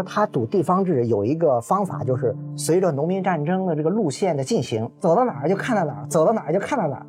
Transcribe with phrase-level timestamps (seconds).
[0.00, 7.06] 说他读地方志有一个方法，就是随着农民战争的这个路线的进行，走到哪儿就看到哪儿，走到哪儿就看到哪儿。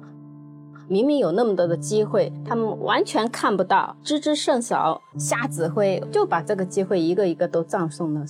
[0.90, 8.26] 明明有那么多的机会，他们完全看不到，知之甚少，瞎指挥，就把这个机会一个一个都葬送了。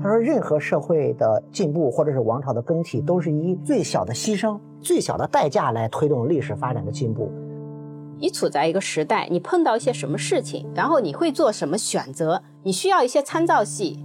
[0.00, 7.28] 他说，任何社会的进步或者是王朝的更替，都是以最小的牺牲、最小的代价来推动历史发展的进步。
[8.22, 13.98] 你处在一个时代，你碰到一些什么事情，然后你会做什么选择，你需要一些参照系。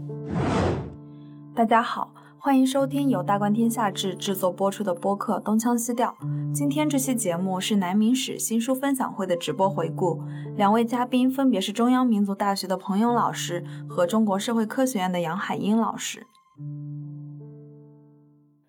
[1.54, 2.16] 大家好。
[2.40, 6.16] 欢迎收听由大观天下制制作播出的播客《东腔西调》。
[6.54, 10.20] 今天这期节目是南明史新书分享会的直播回顾，
[10.56, 16.26] 两位嘉宾分别是中央民族大学的彭勇老师和中国社会科学院的杨海英老师。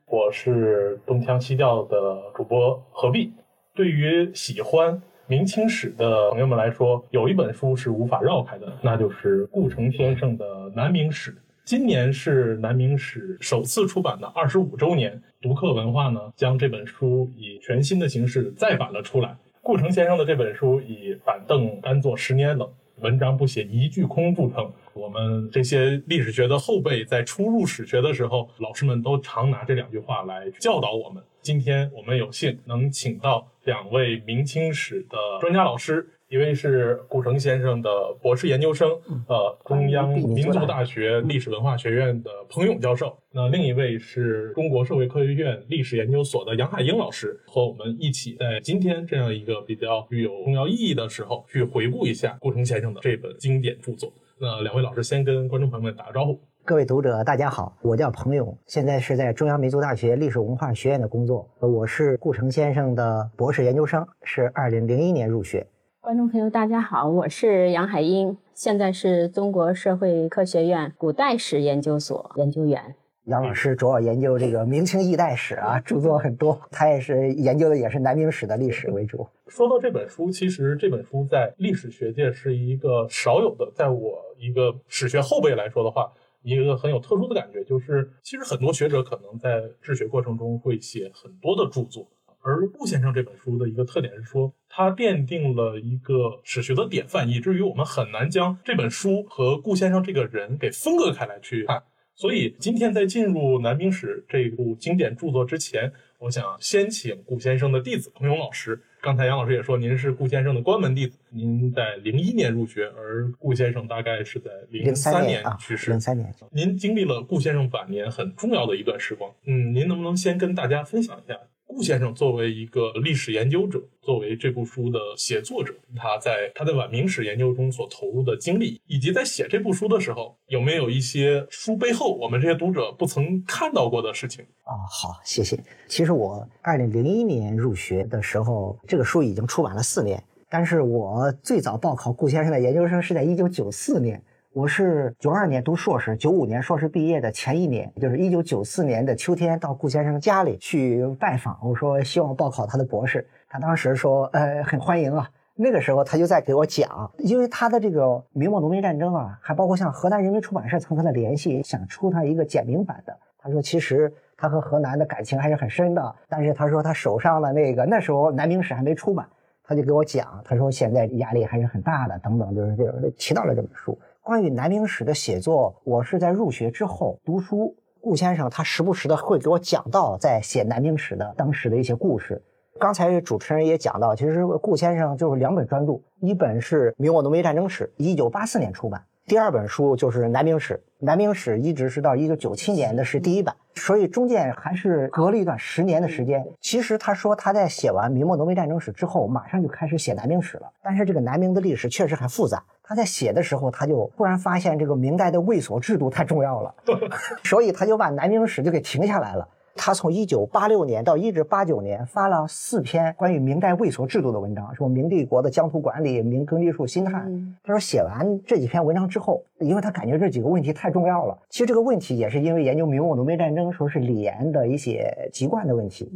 [0.05, 1.97] 我是东腔西调的
[2.35, 3.33] 主播何必。
[3.75, 5.01] 对于喜欢
[5.31, 11.31] 明清史的朋友们来说，有一本书是无法绕开的，那就是顾城先生的《南明史》。
[11.67, 19.37] 今年是南明史首次出版的二十五周年，读客文化呢将这本书以全新的形式再版了出来。
[19.61, 22.67] 顾城先生的这本书以“板凳干坐十年冷，
[23.03, 24.73] 文章不写一句空”著称。
[24.95, 31.23] 我们这些历史学的后辈在初入史学的时候，老师们都常拿这两句话来教导我们。
[31.43, 36.07] 今天我们有幸能请到两位明清史的专家老师。
[36.29, 38.91] 一位是顾城先生的博士研究生，
[39.29, 43.17] 呃，中央民族大学历史文化学院的彭勇教授。
[43.33, 54.13] 那另一位是中国社会科学院历史研究所的杨海英老师，和我们一起在今天这样一个比较具有重要意义的时候，去回顾一下顾城先生的这本经典著作。
[54.39, 56.39] 那两位老师先跟观众朋友们打个招呼。
[56.69, 61.49] 各位读者，大家好，我叫彭勇，现在是在中央民族大学历史文化学院的工作。
[61.61, 65.67] 我是顾城先生的博士研究生，是二零零一年入学。
[65.99, 72.95] 观众朋友，大家好，我是杨海英，现在是中国社会科学院古代史研究所研究员。
[73.25, 76.61] 杨老师主要研究这个明清易代史啊，著作很多。
[76.71, 79.27] 他也是研究的也是南明史的历史为主。
[79.47, 86.13] 说到这本书，其实这本书在历史学界是一个少有的，在我一个史学后辈来说的话，
[86.49, 92.09] 一个很有特殊的感觉，就是其实很多学者可能在治学过程中会写很多的著作。
[92.41, 101.83] 而顾先生这本书的一个特点是说，他奠定了一个史学的典范，以至于我们很难将这本书和顾先生这个人给分割开来去看。
[102.15, 108.83] 所以，今天在进入南明史这部经典著作之前，我想先请顾先生的弟子彭勇老师。
[109.01, 115.91] 刚才杨老师也说，您是顾先生的关门弟子，您在零一年入学，而顾先生大概是在零三年去世。
[115.91, 119.33] 零三年，您经历了顾先生晚年很重要的一段时光。
[119.45, 121.39] 嗯，您能不能先跟大家分享一下？
[121.69, 134.45] 顾先生作为一个历史研究者，作为这部书的写作者，他在他在晚明史研究中所投入的精力，以及在写这部书的时候，有没有一些书背后我们这些读者不曾看到过的事情？
[134.65, 135.63] 啊，好，谢谢。
[135.87, 144.21] 其实我二零零一年入学的时候，这个书已经出版了四年，但是我最早报考顾先生的研究生是在一九九四年。
[144.55, 151.59] 我是九二年读硕士，九五年硕士毕业的前一年，就是一九九四年的秋天，到顾先生家里去拜访。
[151.63, 155.29] 我说希望报考他的博士，他当时说，呃，很欢迎啊。
[155.55, 163.15] 那个时候他就在给我讲，因为他的这个明末农民战争啊，还包括像河南人民出版社曾和他联系，想出他一个简明版的。
[163.39, 169.29] 他说其实他和河南的感情还是很深的，但是他说他手上的那个那时候南明史还没出版，
[169.63, 173.97] 他就给我讲，他说现在压力还是很大的，等等，就是这种提到了这本书。
[174.29, 177.75] 关于南明史的写作，我是在入学之后读书。
[177.99, 182.43] 顾先生他时不时的会给我讲到在写南明史的当时的一些故事。
[182.79, 189.03] 刚才主持人也讲到，其实顾先生就是两本专著，一本是《明末农民战争史》，一九八四年出版。
[189.29, 196.43] 第二本书就是《南明史》，《南明史》一直是到一九九七年的是第一版，所以中间还是隔了一段十年的时间。
[196.63, 200.73] 其实他说他在写完《明末农民战争史》之后，马上就开始写南明史了。
[200.83, 206.75] 但是这个南明的历史确实很复杂，他在写的时候，他就突然发现这个明代的卫所制度太重要了，
[207.45, 209.47] 所以他就把南明史就给停下来了。
[209.79, 217.57] 他从一九八六年到一直八九年发了四篇关于明代卫所制度的文章，说明帝国的疆土管理、明耕地术、新汉。
[217.63, 221.39] 他说写完这几篇文章之后，因为他感觉这几个问题太重要了。
[221.49, 226.11] 其实这个问题也是因为研究明末农民战争，时候是李岩的一些籍贯的问题。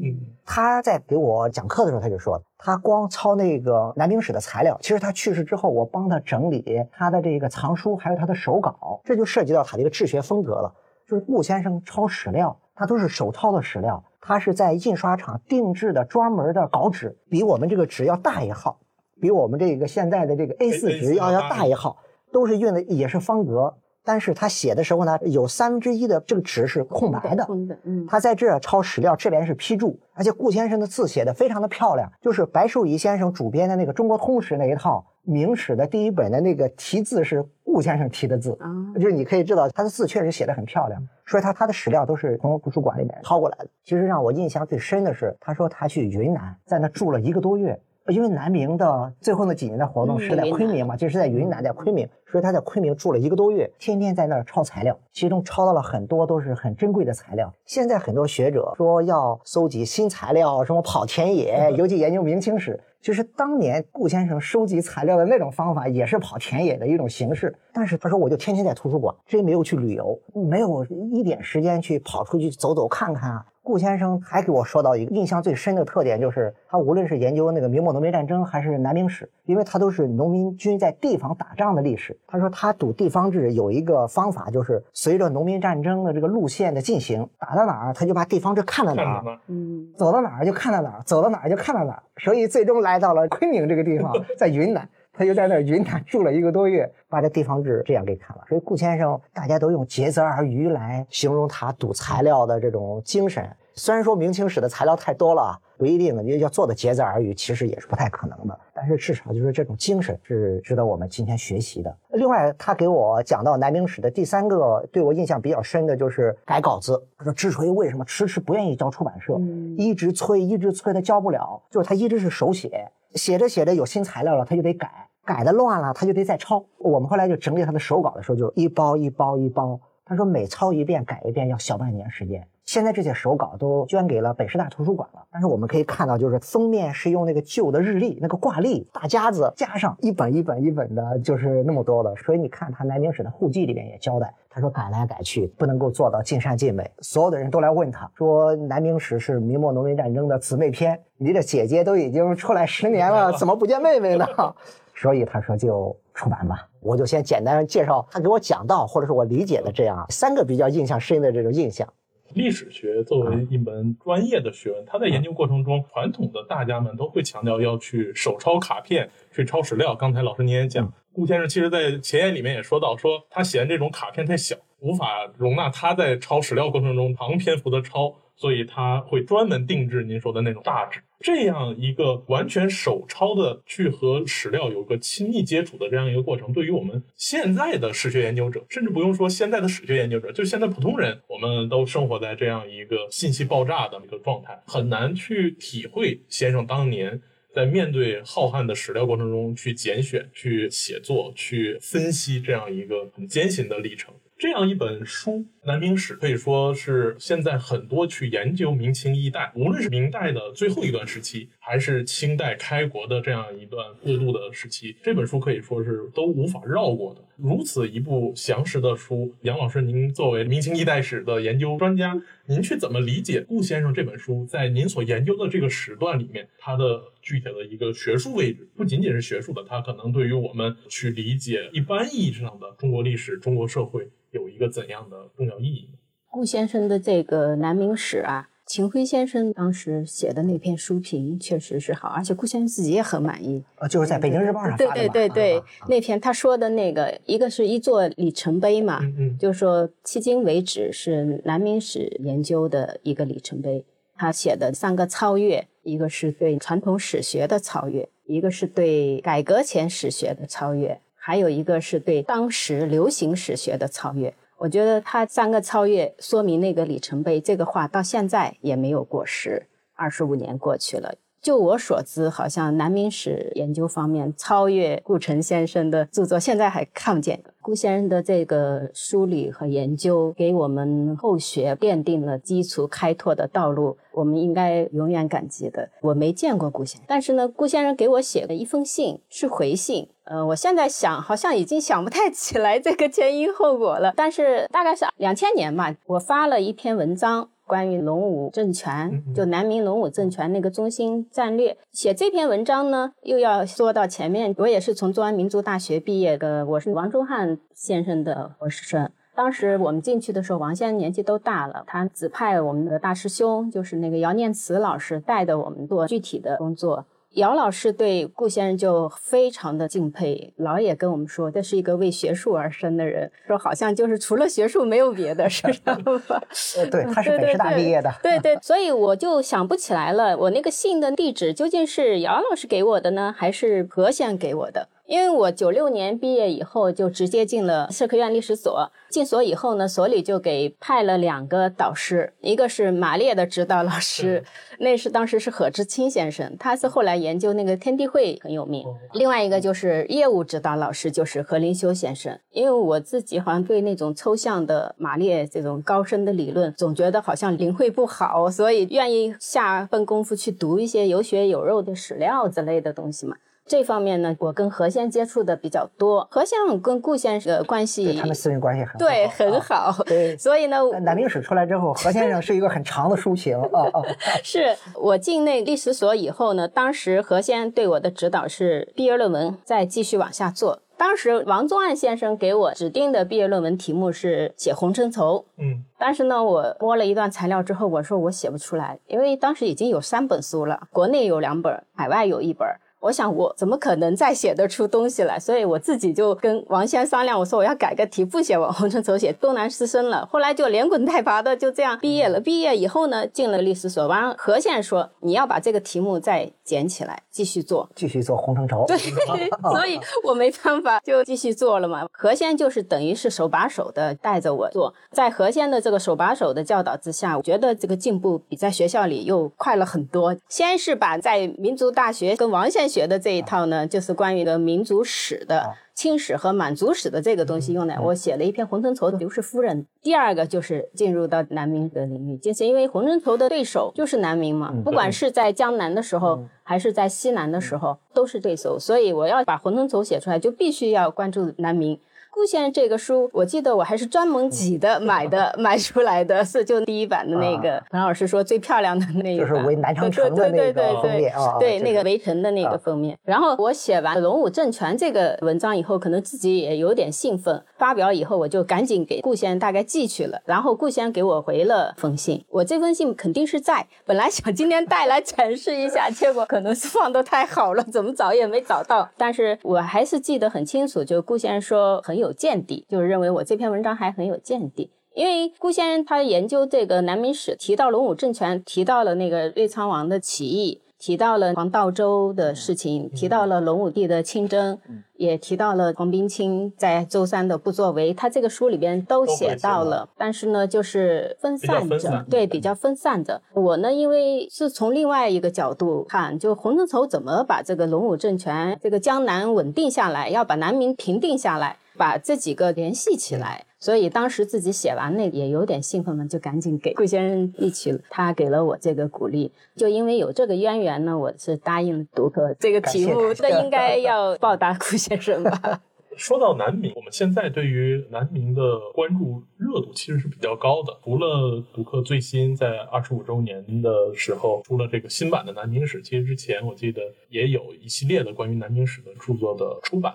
[0.44, 10.74] 他在给我讲课的时候，他就说，他光抄那个南明史的材料，其实他去世之后，我帮他整理他的这个藏书，还有他的手稿，这就涉及到他的一个治学风格了。
[11.06, 12.56] 就是顾先生抄史料。
[12.74, 18.78] 它都是手抄的史料，它是在印刷厂定制的专门的稿纸，比我们这个纸要大一号，
[19.20, 21.96] 比我们这个现在的这个 A4 纸要要大一号，
[22.32, 23.74] 都是用的也是方格。
[24.04, 27.44] 但是他写的时候呢，有三分之一的这个纸是空白的。
[27.44, 43.66] 空的，嗯，他在这儿抄史料，这边是批注，而且顾先生的字写的非常的漂亮，就是白寿仪先生主编的那个《中国通史》那一套明史的第一本的那个题字是顾先生题的字，啊，就是你可以知道他的字确实写的很漂亮，所以他他的史料都是从图书馆里面抄过来的。
[43.84, 47.80] 其实让我印象最深的是，他说他去云南，在那住了一个多月。
[48.08, 57.54] 因为南明的最后那几年的活动是在昆明嘛，就是在云南，在昆明，所以他在昆明住了一个多月，天天在那儿抄材料，其中抄到了很多都是很珍贵的材料。
[57.64, 62.78] 现在很多学者说要搜集新材料，什么跑田野，尤其研究明清史。
[63.02, 73.44] 就是当年顾先生收集材料的那种方法也是跑田野的一种形式，但是他说我就天天在图书馆，真没有去旅游，没有一点时间去跑出去走走看看啊。
[73.64, 82.18] 顾先生还给我说到一个印象最深的特点，就是他无论是研究那个明末农民战争还是南明史，因为他都是农民军在地方打仗的历史。
[82.26, 94.88] 他说他读地方志有一个方法，就是随着农民战争的这个路线的进行，打到哪儿他就把地方志看到哪儿，嗯，走到哪儿就看到哪儿，走到哪儿就看到哪儿，所以最终来到了昆明这个地方， 在云南。
[95.12, 98.42] 他就在那儿云南住了一个多月，把这地方志这样给看了。
[98.48, 103.48] 所以顾先生，大家都用竭泽而渔来形容他赌材料的这种精神。
[103.74, 108.58] 虽然说明清史的材料太多了，不一定你要做的竭泽而渔，其实也是不太可能的。
[108.74, 111.96] 但是至少就是这种精神是值得我们今天学习的。
[112.10, 117.02] 另外，他给我讲到南明史的第三个对我印象比较深的就是改稿子。
[117.16, 126.64] 他说之所以为什么迟迟不愿意交出版社，嗯一直催一直催，他交不了，就是他一直是手写，写着写着有新材料了，他就得改，改的乱了，他就得再抄。
[126.78, 129.78] 我们后来就整理他的手稿的时候，就一包一包一包。
[130.04, 132.46] 他说每抄一遍改一遍要小半年时间。
[132.64, 142.14] 现在这些手稿都捐给了北师大图书馆了，但是我们可以看到，就是封面是用那个旧的日历，那个挂历大夹子加上一本一本一本的，就是那么多的。
[142.16, 146.90] 所以你看他南明史的户记里面也交代，他说改来改去不能够做到尽善尽美。
[147.00, 154.26] 所有的人都来问他说，南明史是明末农民战争的姊妹篇，你这姐姐都已经出来十年了，怎么不见妹妹呢？
[154.94, 156.68] 所以他说就出版吧。
[156.80, 161.88] 我就先简单介绍他给我讲到，或者是我理解的这样三个比较印象深的这种印象。
[162.34, 169.94] 历史学作为一门专业的学问，它在研究过程中，传统的大家们都会强调要去手抄卡片，去抄史料。
[169.94, 181.00] 刚才老师您也讲，顾先生其实在前言里面也说到，说他嫌这种卡片太小，无法容纳他在抄史料过程中长篇幅的抄，所以他会专门定制您说的那种大纸。
[181.22, 197.20] 这样一个完全手抄的去和史料有个亲密接触的这样一个过程，对于我们现在的史学研究者，甚至不用说现在的史学研究者，就现在普通人，我们都生活在这样一个信息爆炸的一个状态，很难去体会先生当年
[197.54, 204.12] 在面对浩瀚的史料过程中去拣选、去写作、去分析这样一个很艰辛的历程。
[204.42, 217.20] 这样一本书《南明史》可以说是现在很多去研究明清一代，无论是明代的最后一段时期，还是清代开国的这样一段过渡的时期，这本书可以说是都无法绕过的。
[217.36, 228.68] 如此一部详实的书，杨老师，您作为明清一代史的研究专家，您去怎么理解顾先生这本书在您所研究的这个时段里面，它的具体的一个学术位置？
[228.76, 235.98] 不仅仅是学术的，它可能对于我们去理解一般意义上的中国历史、中国社会有一个怎样的重要意义呢？
[236.28, 243.62] 顾先生的这个南明史啊，秦晖先生当时写的那篇书评确实是好，而且顾先生自己也很满意。
[243.76, 253.84] 呃，就是在北京日报上对发的嘛对对对，那篇他说的那个，一个是一座里程碑嘛，嗯嗯，就是说迄今为止是南明史研究的一个里程碑。
[254.16, 264.32] 他写的三个超越，一个是对传统史学的超越，一个是对改革前史学的超越，还有一个是对当时流行史学的超越。
[264.58, 271.14] 我觉得他三个超越说明那个里程碑这个话到现在也没有过时，二十五年过去了。
[271.40, 277.42] 就我所知，好像南明史研究方面超越顾城先生的著作，现在还看不见。
[277.62, 285.88] 顾先生的这个梳理和研究，给我们后学奠定了基础开拓的道路，我们应该永远感激的。
[286.02, 290.08] 我没见过顾先生，但是呢，顾先生给我写的一封信是回信。
[290.24, 294.12] 呃，我现在想，好像已经想不太起来这个前因后果了。
[294.16, 297.48] 但是大概是两千年吧，我发了一篇文章。
[297.64, 309.10] 关于龙武政权，就南明龙武政权那个中心战略，写这篇文章呢，又要说到前面，我也是从中央民族大学毕业的，我是王忠汉先生的博士生。
[309.34, 317.06] 当时我们进去的时候，王先生年纪都大了，他指派我们的大师兄，就是那个姚念慈老师带着我们做具体的工作。
[317.36, 326.42] 姚老师对顾先生就非常的敬佩，老也跟我们说，这是一个为学术而生的人，说好像就是除了学术没有别的，是这样吧？
[326.76, 328.12] 呃，对，他是北师大毕业的。
[328.22, 334.86] 对对，所以我就想不起来了，我那个信的地址究竟是姚老师给我的呢，还是何先生给我的？
[335.06, 344.42] 因为我九六年毕业以后就直接进了社科院历史所，进所以后呢，所里就给派了两个导师，一个是马列的指导老师，
[344.78, 348.86] 那是当时是何志清先生，他是后来研究那个天地会很有名。
[349.12, 352.38] 另外一个就是业务指导老师，就是何林修先生。
[352.52, 363.36] 因为我自己好像对那种抽象的马列这种高深的理论，总觉得好像领会不好，所以愿意下份功夫去读一些有血有肉的史料之类的东西嘛。
[363.64, 366.26] 这方面呢，我跟何先接触的比较多。
[366.30, 370.04] 何先生跟顾先生的关系，他们私人关系很好，对，很好。
[370.04, 374.02] 对，所以呢，南明史出来之后，何先生是一个很长的抒情啊啊。
[374.42, 380.80] 是我进那历史所以后呢，当时何先对我的指导是毕业论文再继续往下做。
[380.98, 392.68] 当时王宗岸先生给我指定的毕业论文题目是写红尘愁，嗯，但是呢，我摸了一段材料之后，我说我写不出来，因为当时已经有三本书了，国内有两本，海外有一本。
[393.02, 395.36] 我想我怎么可能再写得出东西来？
[395.36, 400.24] 所以我自己就跟王先商量，我说我要改个题，不写往红尘走写东南师生了。
[400.30, 402.38] 后来就连滚带爬的就这样毕业了。
[402.38, 404.06] 毕业以后呢，进了历史所。
[404.06, 408.86] 完何先生说你要把这个题目再捡起来继续做，继续做红尘筹。
[408.86, 408.96] 对，
[409.72, 412.06] 所以我没办法就继续做了嘛。
[412.12, 420.36] 何先就是等于是手把手的带着我做，在何先的这个手把手的教导之下，我觉得这个进步比在学校里又快了很多。
[420.48, 429.86] 先是把在民族大学跟王先学的这一套呢，就是关于的民族史的清史和满族史的这个东西用来，我写了一篇《红尘愁》的刘氏夫人。
[430.02, 441.98] 第二个就是进入到南明的领域，就是因为红尘愁的对手就是南明嘛，不管是在江南的时候还是在西南的时候都是对手，所以我要把红尘愁写出来，就必须要关注南明。
[442.32, 453.18] 顾先生这个书，我记得我还是专门挤的 买的，买出来的是就第一版的那个，彭老师说最漂亮的那个，就是围南昌城的那个封面啊，对那个围城的那个封面。
[453.22, 460.40] 然后我写完《龙武政权》这个文章以后，可能自己也有点兴奋，发表以后我就赶紧给顾先生大概寄去了。
[460.46, 469.06] 然后顾先生给我回了封信，我这封信肯定是在，本来想今天带来展示一下，结果可能是放的太好了，怎么找也没找到。
[469.18, 472.21] 但是我还是记得很清楚，就顾先生说很。
[472.21, 474.90] 有见地，就是认为我这篇文章还很有见地。
[475.14, 484.78] 因为顾先生他研究这个南明史，提到龙武政权，提到了那个瑞昌王的起义，提到了黄道周的事情，提到了龙武帝的亲征，
[485.18, 488.14] 也提到了黄宾清在舟山的不作为。
[488.14, 493.42] 他这个书里边都写到了，但是呢，就是分散着，对，比较分散着。
[493.52, 501.76] 我呢，因为是从另外一个角度看，就洪承畴怎么把这个龙武政权，这个江南稳定下来，要把南明平定下来。
[501.96, 507.98] 把这几个联系起来，所以当时自己写完那也有点兴奋嘛，就赶紧给顾先生一起。
[508.08, 515.80] 他给了我这个鼓励，就因为有这个渊源呢，我是答应读客这个题目，那应该要报答顾先生吧。
[516.14, 518.60] 说到南明，我们现在对于南明的
[518.92, 520.94] 关注热度其实是比较高的。
[521.02, 530.14] 除了读客最新在二十五周年的时候出了这个新版的南明史，其实之前我记得也有一系列的关于南明史的著作的出版。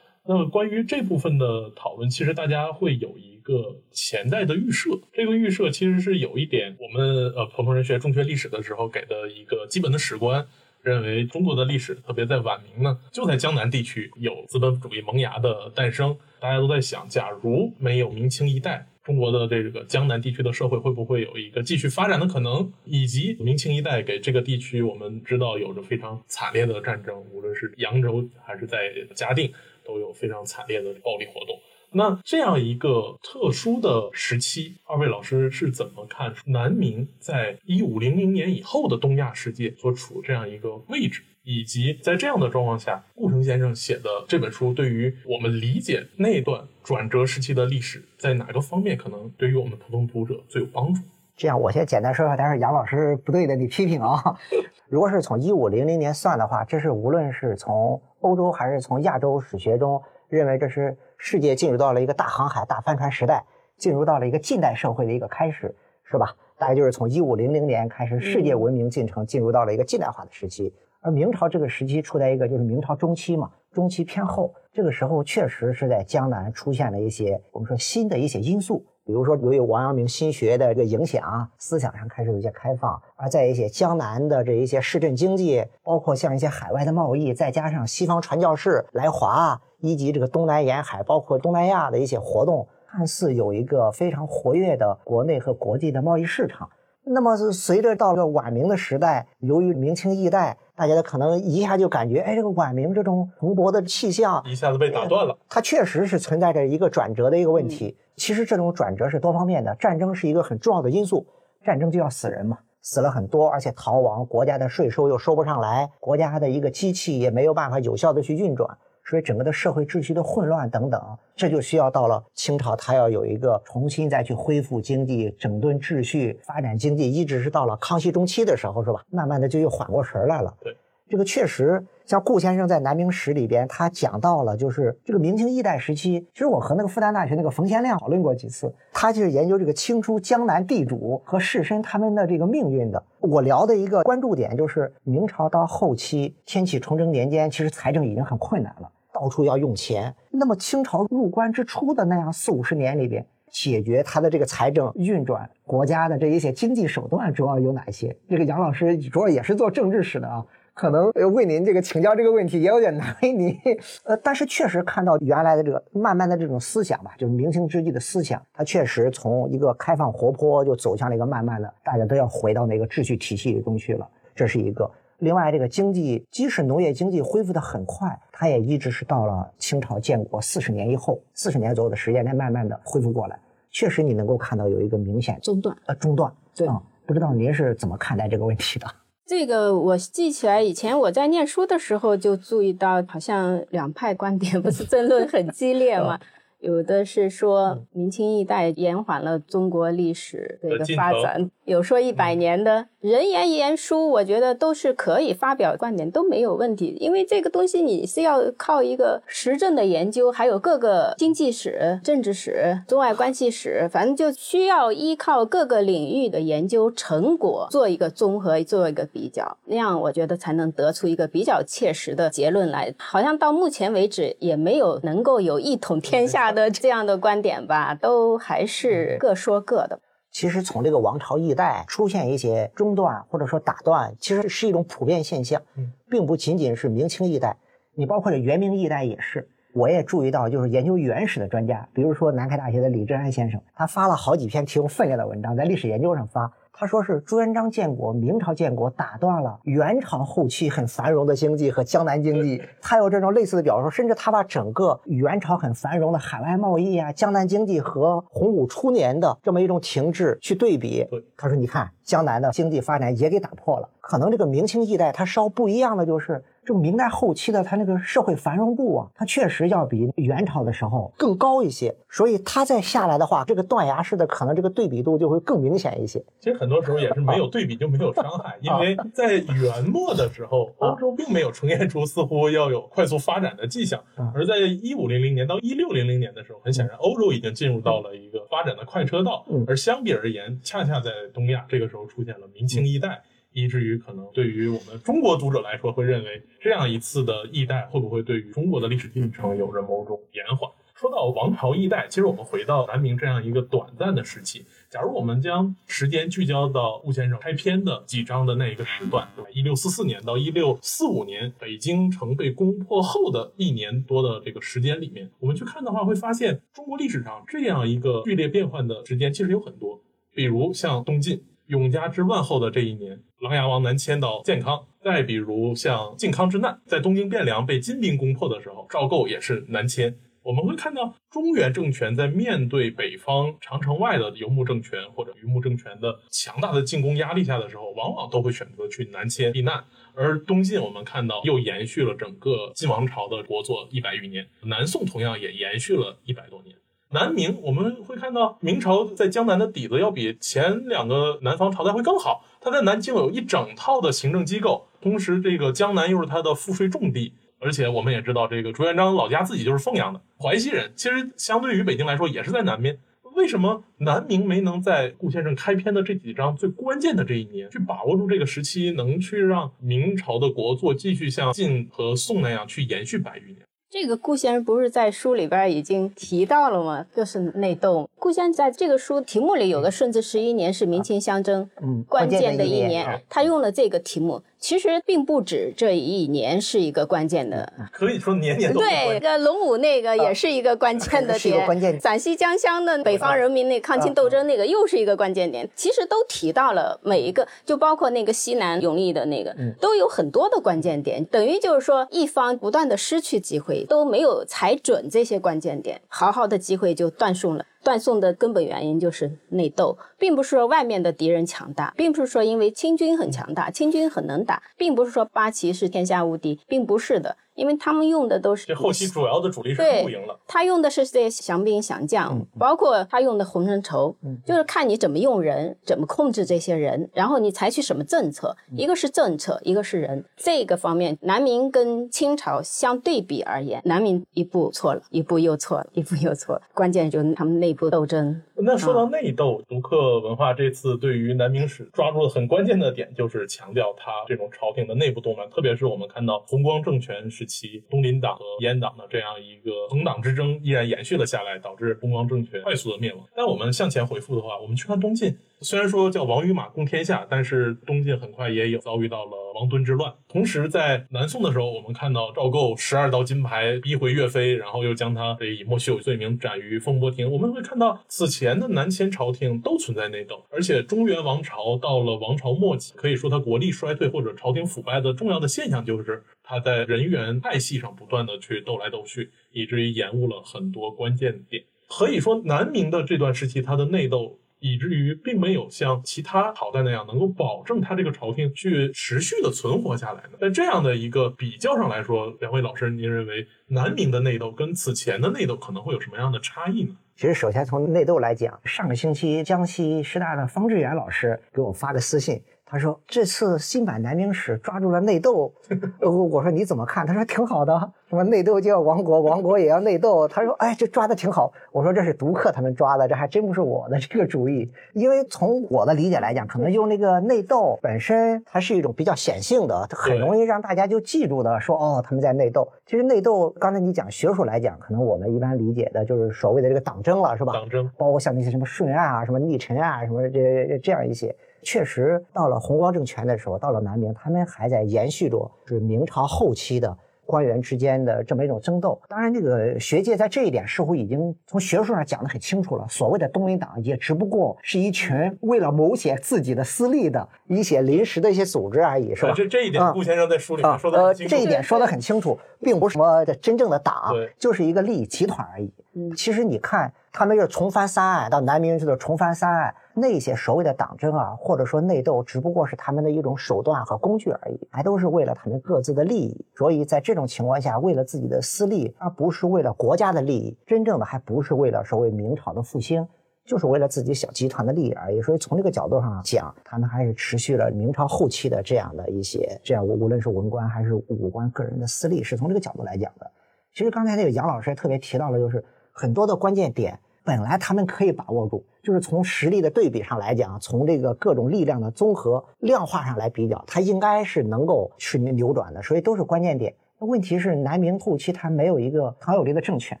[0.28, 4.90] 那么关于这部分的讨论，其实大家会有一个潜在的预设。
[5.12, 10.44] 这个预设其实是有一点，我们呃普通人学中学历史的时候给的一个基本的史观，
[10.82, 16.16] 认为中国的历史，特别在晚明呢，就在江南地区有资本主义萌芽的诞生。
[16.40, 22.72] 大家都在想，假如没有明清一代，中国的这个江南地区的社会会不会有一个继续发展的可能？
[22.84, 28.78] 以及明清一代给这个地区，我们知道有着非常惨烈的战争，无论是扬州还是在
[29.14, 29.52] 嘉定。
[29.86, 31.56] 都有非常惨烈的暴力活动。
[31.92, 51.00] 那这样一个特殊的时期，二位老师是怎么看南明在一五零零年以后的东亚世界所处这样一个位置，以及在这样的状况下，顾城先生写的这本书对于我们理解那段转折时期的历史，在哪个方面可能对于我们普通读者最有帮助？
[51.36, 54.22] 这样，我先简单说说，但是杨老师不对的，你批评啊。
[54.88, 63.44] 如果是从一五零零年算的话，这是无论是从欧洲还是从亚洲史学中认为这是世界进入到了一个大航海、大帆船时代，
[63.76, 65.74] 进入到了一个近代社会的一个开始，
[66.04, 66.34] 是吧？
[66.56, 70.72] 大概就是从一五零零年开始，世界文明进程进入到了一个近代化的时期。
[71.02, 78.82] 而明朝这个时期处在一个就是明朝中期嘛，中期偏后，这个时候确实是在江南出现了一些我们说新的一些因素。
[79.06, 96.68] 比如说，由于王阳明心学的这个影响，思想上开始有一些开放；而在一些江南的这一些市镇经济，包括像一些海外的贸易，再加上西方传教士来华，以及这个东南沿海，包括东南亚的一些活动，看似有一个非常活跃的国内和国际的贸易市场。
[97.08, 105.38] 那么是随着到了晚明的时代，由于明清易代，大家可能一下就感觉，哎，这个晚明这种蓬勃的气象一下子被打断了。
[105.48, 107.96] 它确实是存在着一个转折的一个问题。
[108.16, 111.24] 其实这种转折是多方面的，战争是一个很重要的因素，
[111.64, 118.68] 战争就要死人嘛，死了很多，而且逃亡，国家的税收又收不上来，国家的一个机器也没有办法有效的去运转。
[119.08, 121.00] 所以整个的社会秩序的混乱等等，
[121.36, 129.00] 这就需要到了清朝，它要有一个重新再去恢复经济、整顿秩序、发展经济，一直是到了康熙中期的时候，是吧？
[129.10, 130.52] 慢慢的就又缓过神来了。
[130.60, 130.76] 对，
[131.08, 136.18] 这个确实，像顾先生在《南明史》里边，他讲到了，就是这个明清易代时期。
[136.34, 143.00] 其实我和那个复旦大学那个冯先亮讨论过几次，他就是研究这个清初江南地主和士绅他们的这个命运的。
[143.20, 148.90] 我聊的一个关注点就是明朝到后期天启崇祯年间，其实财政已经很困难了。
[149.18, 158.14] 到处要用钱，那么清朝入关之初的那样四五十年里边，解决他的这个财政运转、国家的这一些经济手段主要有哪些？
[158.28, 160.44] 这个杨老师主要也是做政治史的啊，
[160.74, 163.58] 可能为您这个请教这个问题也有点难为您。
[164.04, 174.90] 呃，但是确实看到原来的这个慢慢的这种思想吧，就是明清之际的思想，它确实从一个开放活泼，就走向了一个慢慢的大家都要回到那个秩序体系中去了，这是一个。
[175.18, 183.38] 另外，这个经济即使农业经济恢复的很快，它也一直是到了清朝建国四十年以后，四十年左右的时间才慢慢的恢复过来。
[183.70, 186.32] 确实，你能够看到有一个明显中断，呃，中断。
[186.54, 186.68] 对，
[187.06, 188.86] 不知道您是怎么看待这个问题的？
[189.26, 196.18] 这个我记起来，以前我在念书的时候就注意到，好像两派观点不是争论很激烈吗？
[196.60, 206.96] 有的是说明清一代延缓了中国历史的一个发展，有说一百年的人言言书，我觉得都是可以发表观点，都没有问题。
[206.98, 222.92] 因为这个东西你是要靠一个实证的研究，还有各个经济史、政治史、中外关系史，反正就需要依靠各个领域的研究成果做一个综合，做一个比较，那样我觉得才能得出一个比较切实的结论来。
[222.98, 226.46] 好像到目前为止也没有能够有一统天下。
[226.56, 229.98] 的这样的观点吧，都还是各说各的。
[230.36, 235.62] 其实从这个王朝易代出现一些中断或者说打断，其实是一种普遍现象，
[236.10, 237.56] 并不仅仅是明清一代，
[237.94, 239.48] 你包括这元明一代也是。
[239.72, 246.52] 我也注意到，就是研究原始的专家，比如说南开大学的李志安先生，他发了好几篇提供分量的文章，在历史研究上发。
[246.78, 252.62] 他说是朱元璋建国，明朝建国打断了元朝后期很繁荣的经济和江南经济。
[252.82, 261.06] 他有这种类似的表述，甚至他把整个元朝很繁荣的海外贸易啊、江南经济和洪武初年的这么一种停滞去对比。
[261.34, 263.88] 他说：“你看江南的经济发展也给打破了。
[264.02, 276.20] 可能这个明清易代它稍不一样的就是。”这个明代后期的它那个社会繁荣度啊，它确实要比元朝的时候更高一些，所以它再下来的话，这个断崖式的可能这个对比度就会更明显一些。
[276.40, 284.02] 其实很多时候也是没有对比就没有伤害，因为在元末的时候，欧洲并没有呈现出似乎要有快速发展的迹象，
[284.34, 293.22] 而在一五零零年到一六零零年的时候，很显然欧洲已经进入到了一个发展的快车道，而相比而言，恰恰在东亚这个时候出现了明清一代。
[293.56, 300.70] 以至于可能对于我们中国读者来说，会认为这样一次的易代会不会对于中国的历史进程有着某种延缓？
[300.94, 319.98] 说到王朝易代，其实我们回到南明这样一个短暂的时期，假如我们将时间聚焦到顾先生开篇的几章的那一个时段，一六四四年到一六四五年，北京城被攻破后的一年多的这个时间里面，我们去看的话，会发现中国历史上这样一个剧烈变换的时间其实有很多，
[320.34, 321.42] 比如像东晋。
[321.66, 330.16] 永嘉之乱后的这一年，琅琊王南迁到建康；再比如像靖康之难，在东京汴梁被金兵攻破的时候，赵构也是南迁。
[330.42, 339.82] 我们会看到中原政权在面对北方长城外的游牧政权或者渔牧政权的强大的进攻压力下的时候，往往都会选择去南迁避难。
[340.14, 346.76] 而东晋，我们看到又延续了整个晋王朝的国祚一百余年，南宋同样也延续了一百多年。
[347.10, 352.44] 南明我们会看到，明朝在江南的底子要比前两个南方朝代会更好。
[352.60, 362.98] 它在南京有一整套的行政机构，同时这个江南又是它的赋税重地，而且我们也知道，这个朱元璋老家自己就是凤阳的淮西人，其实相对于北京来说也是在南边。
[363.36, 373.58] 为什么南明没能在顾先生开篇的这几章最关键的这一年去把握住这个时期，能去让明朝的国祚继续像晋和宋那样去延续百余年？
[373.98, 377.06] 这个顾先生不是在书里边已经提到了吗？
[377.16, 378.06] 就是内斗。
[378.18, 381.66] 顾先生在这个书题目里有个“顺治十一年是明清相争
[382.06, 384.42] 关键的一年”，他用了这个题目。
[384.58, 389.20] 其实并不止这一年是一个关键的，可以说年年都对。
[389.20, 395.68] 个龙武那个也是一个关键的 点，陕西江乡的北方人民那抗清斗争那个又是一个关键点。
[395.74, 401.24] 其实都提到了每一个，就包括那个西南永历的那个，都有很多的关键点。
[401.24, 407.64] 等于就是说，一方不断的失去机会，都没有踩准这些关键点，好好的机会就断送了。
[407.86, 417.36] 断送的根本原因就是内斗，并不是说外面的敌人强大，并不是说因为清军很强大，清军很能打，并不是说八旗是天下无敌，并不是的。
[417.56, 424.14] 因为他们用的都是这后期主要的主力是步营了，他用的是这些降兵降将，包括他用的红绳筹，
[424.44, 438.42] 就是看你怎么用人，怎么控制这些人，然后你采取什么政策，一个是政策，一个是人，这个方面南明跟清朝相对比而言，南明一步错了，一步又错了，一步又错了，关键就是他们内部斗争。
[438.54, 453.24] 那说到内斗，独克文化这次对于南明史抓住了很关键的点，就是强调他这种朝廷的内部动乱，特别是我们看到弘光政权其东林党和阉党的这样一个横党之争依然延续了下来，导致东光政权快速的灭亡。
[453.34, 460.12] 但我们向前回复的话，我们去看东晋，虽然说叫王与马共天下，但是东晋很快也有遭遇到了王敦之乱。
[460.28, 467.30] 同时在南宋的时候，我们看到赵构十二道金牌逼回岳飞，然后又将他以莫须有罪名斩于风波亭。
[467.30, 476.22] 我们会看到此前的南迁朝廷都存在内斗，而且中原王朝到了王朝末期，可以说它国力衰退或者朝廷腐败的重要的现象就是。
[476.46, 481.64] 他在人员派系上不断的去斗来斗去，以至于延误了很多关键点。
[481.88, 490.38] 可以说，南明的这段时期，他的内斗以至于并没有像其他朝代那样能够保证他这个朝廷去持续的存活下来的。
[490.40, 496.96] 在这样的一个比较上来说，两位老师，您认为南明的内斗跟此前的内斗可能会有什么样的差异呢？
[497.16, 502.42] 其实，首先从内斗来讲，上个星期江西师大的方志远老师给我发的私信。
[502.68, 505.52] 他说：“这次新版南明史抓住了内斗，
[506.00, 507.06] 我我说你怎么看？
[507.06, 510.26] 他说挺好的，什么内斗就要亡国，亡国也要内斗。
[510.26, 511.52] 他说，哎，这抓的挺好。
[511.70, 514.68] 我说这是独客他们抓的，这还真不是我的这个主意。
[514.94, 522.68] 因为从我的理解来讲，可能用那个内斗本身，它是一种比较显性的，很容易让大家就记住的，说哦他们在内斗。
[522.84, 527.52] 其实内斗，刚才你讲学术来讲，可能我们一般理解的就是所谓的这个党争了，是吧？
[527.52, 531.32] 党争，包括像那些什么顺案啊，什么逆臣啊，什么这这样一些。”
[531.66, 539.00] 确实，到了弘光政权的时候，到了南明，他们还在延续着是明朝后期的官员之间的这么一种争斗。
[539.08, 542.86] 当然，这个学界在这一点似乎已经从学术上讲得很清楚了。
[542.88, 549.32] 所谓的东林党，也只不过是一群为了谋写自己的私利的一些临时的一些组织而已，是吧？
[549.34, 551.34] 这这一点，顾先生在书里面说的很清楚。
[551.34, 555.68] 这一点说得很清楚，并不是什么真正的党，就是一个利益集团而已。
[555.94, 559.74] 嗯，其实你看，他们是重翻三案，到南明就是重翻三案。
[559.94, 566.44] 那些所谓的党争啊，或者说内斗，只不过是他们的一种手段和工具而已，还都是为了他们各自的利益。
[566.54, 573.08] 所以在这种情况下，为了自己的私利，而不是为了国家的利益，真正的还不是为了所谓明朝的复兴，
[573.46, 575.22] 就是为了自己小集团的利益而已。
[575.22, 583.30] 所以从这个角度上讲，他们还是持续了明朝后期的这样的一些，这样无论是文官还是武官个人的私利，是从这个角度来讲的。
[583.72, 586.98] 其实刚才那个杨老师也特别提到了，就是很多的关键点。
[587.26, 596.72] 本来他们可以把握住，就是从实力的对比上来讲，从这个各种力量的综合量化上来比较，它应该是能够去扭转的，所以都是关键点。
[597.00, 600.00] 那问题是南明后期它没有一个强有力的政权，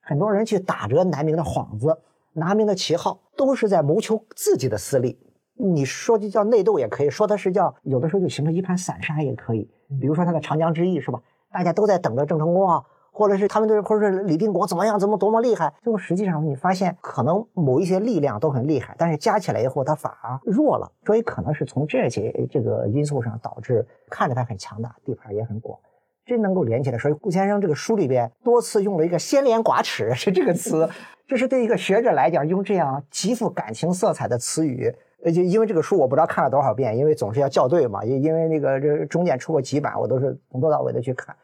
[0.00, 1.96] 很多人去打着南明的幌子、
[2.32, 5.16] 南明的旗号，都是在谋求自己的私利。
[5.54, 9.70] 你说就叫内斗也可以说它是叫有的时候就形成一盘散沙也可以。
[10.00, 11.20] 比如说他的长江之役是吧？
[11.52, 12.82] 大家都在等着郑成功啊。
[13.12, 15.72] 或者是他们对，或者是李定国怎么样，怎么多么厉害？
[15.82, 20.90] 最后实际上你发现，可能某一些力量都很厉害，但是加起来以后，它反而弱了。
[21.04, 25.78] 所以可能是从这些这个因素上导致，看着它很强大，地盘也很广，
[26.24, 26.98] 真能够连起来。
[26.98, 30.88] 所以顾先生这个书里边多次用了一个“先廉寡耻”是这个词，
[31.26, 34.94] 这是对一个学者来讲，用这样极富感情色彩的词语。
[35.22, 38.02] 呃，就因为这个书我不知道看了多少遍，因为总是要校对嘛。
[38.02, 41.36] 因因为那个这中间出过几版，我都是从头到尾的去看。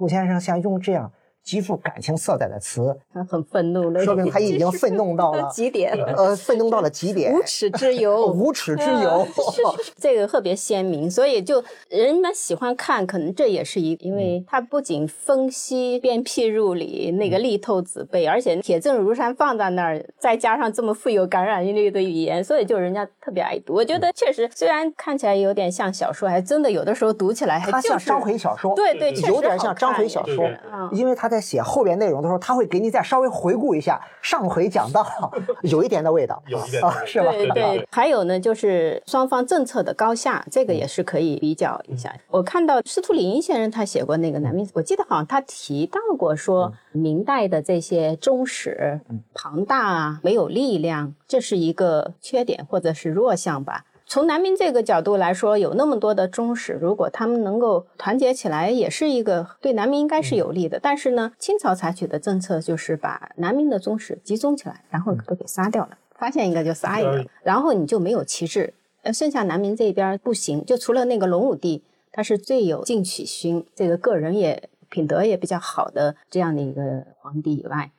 [0.00, 1.12] 顾先生像用这样。
[1.42, 9.26] 极富感情色彩的词，他很愤怒了，说明他已经愤怒到了极点， 呃，愤怒到了极点，无耻之尤， 无耻之尤，
[9.98, 23.74] 这个特别鲜明，所以就人们喜欢看，可能这也是一，因为他不仅分析鞭辟入里，那个力透纸背，而且铁证如山放在那儿，再加上这么富有感染力的语言，所以就人家特别爱读。
[23.74, 30.48] 我觉得确实，虽然看起来有点像小说，还真的有的时候读起来还像章回小说，对对，有点像章回小说，
[30.92, 31.29] 因为他。
[31.30, 35.06] 在写后边内容的时候，他会给你再稍微回顾一下上回讲到，
[35.62, 37.30] 有一点的味道，有一点啊，是吧？
[37.30, 42.14] 对对，还有呢，就是双方政策的高下，这个也是可以比较一下。
[42.28, 49.00] 我看到司徒李英先生他写过那个南明，我记得好像他提到过说，明代的这些宗室
[49.32, 53.84] 庞大啊，没有力量，这是一个缺点或者是弱项吧。
[54.10, 60.80] 从南明这个角度来说，有那么多的宗室，如果他们能够团结起来，也是一个对南明应该是有利的。
[60.82, 68.74] 但是呢，清朝采取的政策就是把南明的宗室集中起来，然后都给杀掉了，发现一个就杀一个，然后你就没有旗帜。
[69.02, 77.92] 呃，剩下南明这边不行，就除了那个隆武帝，他是最有进取心，这个个人也品德也比较好的这样的一个皇帝以外。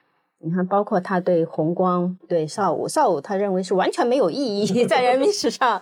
[0.43, 5.82] 你看，包括他对红光、对邵武，邵武他认为是完全没有意义， 在人民史上，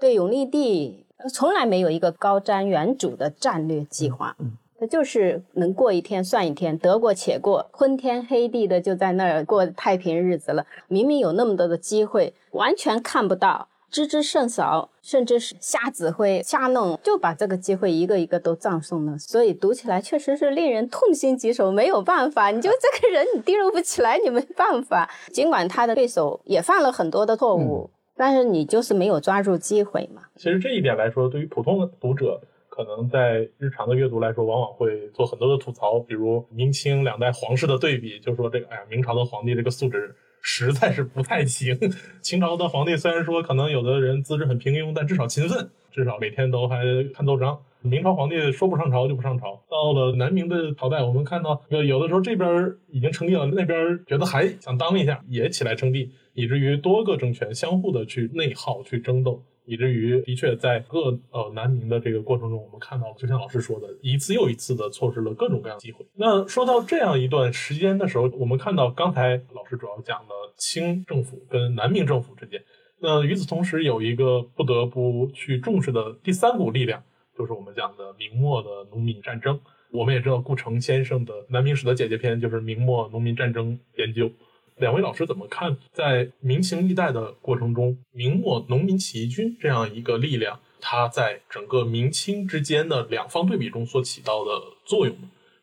[0.00, 4.36] 对永历帝从来没有一个高瞻远瞩的战略计划，
[4.78, 10.66] 他就是能过一天算一天，得过且过，昏天黑地的就在那儿过太平日子了。
[10.88, 13.68] 明明有那么多的机会，完全看不到。
[13.90, 19.18] 知之甚少，甚至是瞎指挥、瞎弄，就把这个机会一个一个都葬送了。
[19.18, 21.70] 所以读起来确实是令人痛心疾首。
[21.70, 25.08] 没有办法，你就这个人你提拔不起来，你没办法。
[25.32, 30.22] 尽管他的对手也犯了很多的错误，但是你就是没有抓住机会嘛。
[30.36, 40.14] 其实这一点来说，对于普通的读者，可能在日常的阅读来说，往往会做很多的吐槽，比如明清两代皇室的对比，就说这个，哎呀，明朝的皇帝这个素质。
[40.48, 41.76] 实在是不太行。
[42.22, 47.58] 清朝的皇帝虽然说可能有的人资质很平庸，但至少勤奋，至少每天都还看奏章。
[47.82, 49.60] 明朝皇帝说不上朝就不上朝。
[49.68, 59.42] 到了南明的朝代，我们看到有有的时候这边已经称帝了，那边觉得还想当一下，也起来称帝，以至于多个政权相互的去内耗、去争斗。
[59.66, 66.06] 以至于的确在各呃南明的这个过程中，我们看到了，就像老师说的，一次又一次的错失了各种各样的机会。
[66.14, 72.62] 那说到这样一段时间的时候，我们看到刚才老师主要讲的清政府跟南明政府之间，
[73.00, 77.02] 那与此同时有一个不得不去重视的第三股力量，
[77.36, 79.60] 就是我们讲的明末的农民战争。
[79.90, 84.30] 我们也知道顾城先生的南明史的姐姐篇就是明末农民战争研究。
[84.76, 94.50] 两位老师怎么看，在明清易代的过程中，明末农民起义军这样一个力量，它在整个明清之间的两方对比中所起到的
[94.84, 95.16] 作用？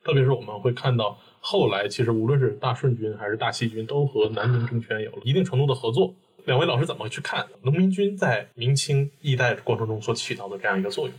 [0.04, 6.14] 特别是我们会看到，后来其实无论是大顺军还是大西军，都和南明政权有了一定程度的合作。
[6.46, 11.14] 两位老师怎么去看农民军在明清易代过程中所起到的这样一个作用？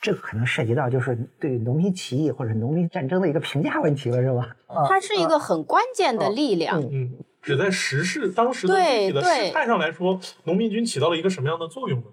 [0.00, 4.56] 这个可能涉及到就是对农民起义或者农民战争的一个评价问题了，是吧？
[4.88, 6.80] 它是一个很关键的力量。
[6.80, 7.12] 嗯。
[7.42, 12.06] 只在时事当时的具体的事态上来说，农民军起到了一个什么样的作用呢？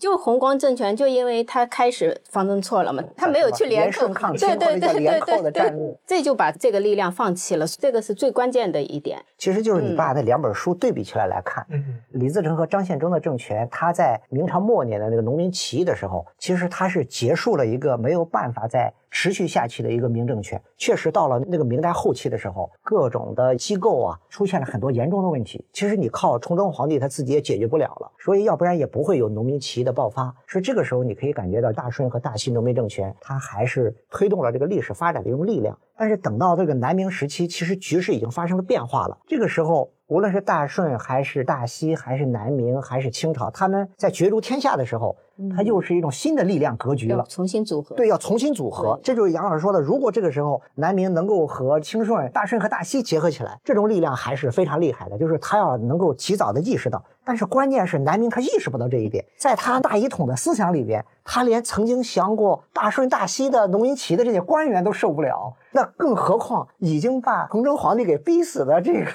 [0.00, 9.24] 就弘光政权，就因为他开始方针错了嘛，他没有去联抗，对对对对对对，这就把这个力量放弃了，这个是最关键的一点。
[9.38, 11.64] 其实就是你把那两本书对比起来来看，
[12.08, 18.92] 李自成和张献忠的政权，他在明朝末年的那个农民起义的时候，其实他是结束了一个没有办法在。
[19.14, 25.64] 持续下去的一个明政权，确实到了那个明代后期的时候，各种的机构啊出现了很多严重的问题。
[25.72, 30.34] 其实你靠崇祯皇帝他自己也解决不了了，所以要不然也不会有农民起义的爆发。
[30.48, 35.78] 所以这个时候你可以感觉到大顺和大西农民政权，它还是推动了这个历史发展的一种力量。
[35.96, 39.16] 但是等到这个南明时期，其实局势已经发生了变化了。
[39.28, 39.88] 这个时候。
[40.06, 45.16] 无论是大顺还是大西，还是南明，还是清朝，他们在角逐天下的时候，
[45.56, 47.94] 它又是一种新的力量格局了，重新组合。
[47.96, 48.98] 对，要重新组合。
[49.02, 55.18] 这就是杨老师说的，如果这个时候南明能够和清顺、大顺和大西结合起来，这种力量还是非常厉害的。
[55.18, 69.06] 就是他要能够及早的意识到，但是关键是南明他意识不到这一点，在他大一统的思想里边，他连曾经降过大顺、大西的农民起义的这些官员都受不了，那更何况已经把崇祯皇帝给逼死的这个。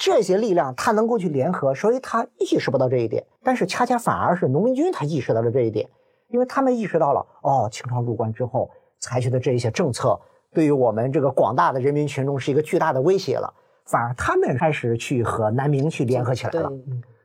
[0.00, 5.86] 这些力量他能够去联合，所以他意识不到这一点，但是恰恰反而是农民军他意识到了这一点，
[6.28, 10.18] 因为他们意识到了哦，清朝入关之后采取的这一些政策
[10.54, 13.52] 对于我们这个广大的人民群众是一个巨大的威胁了，
[13.84, 16.72] 反而他们开始去和南明去联合起来了。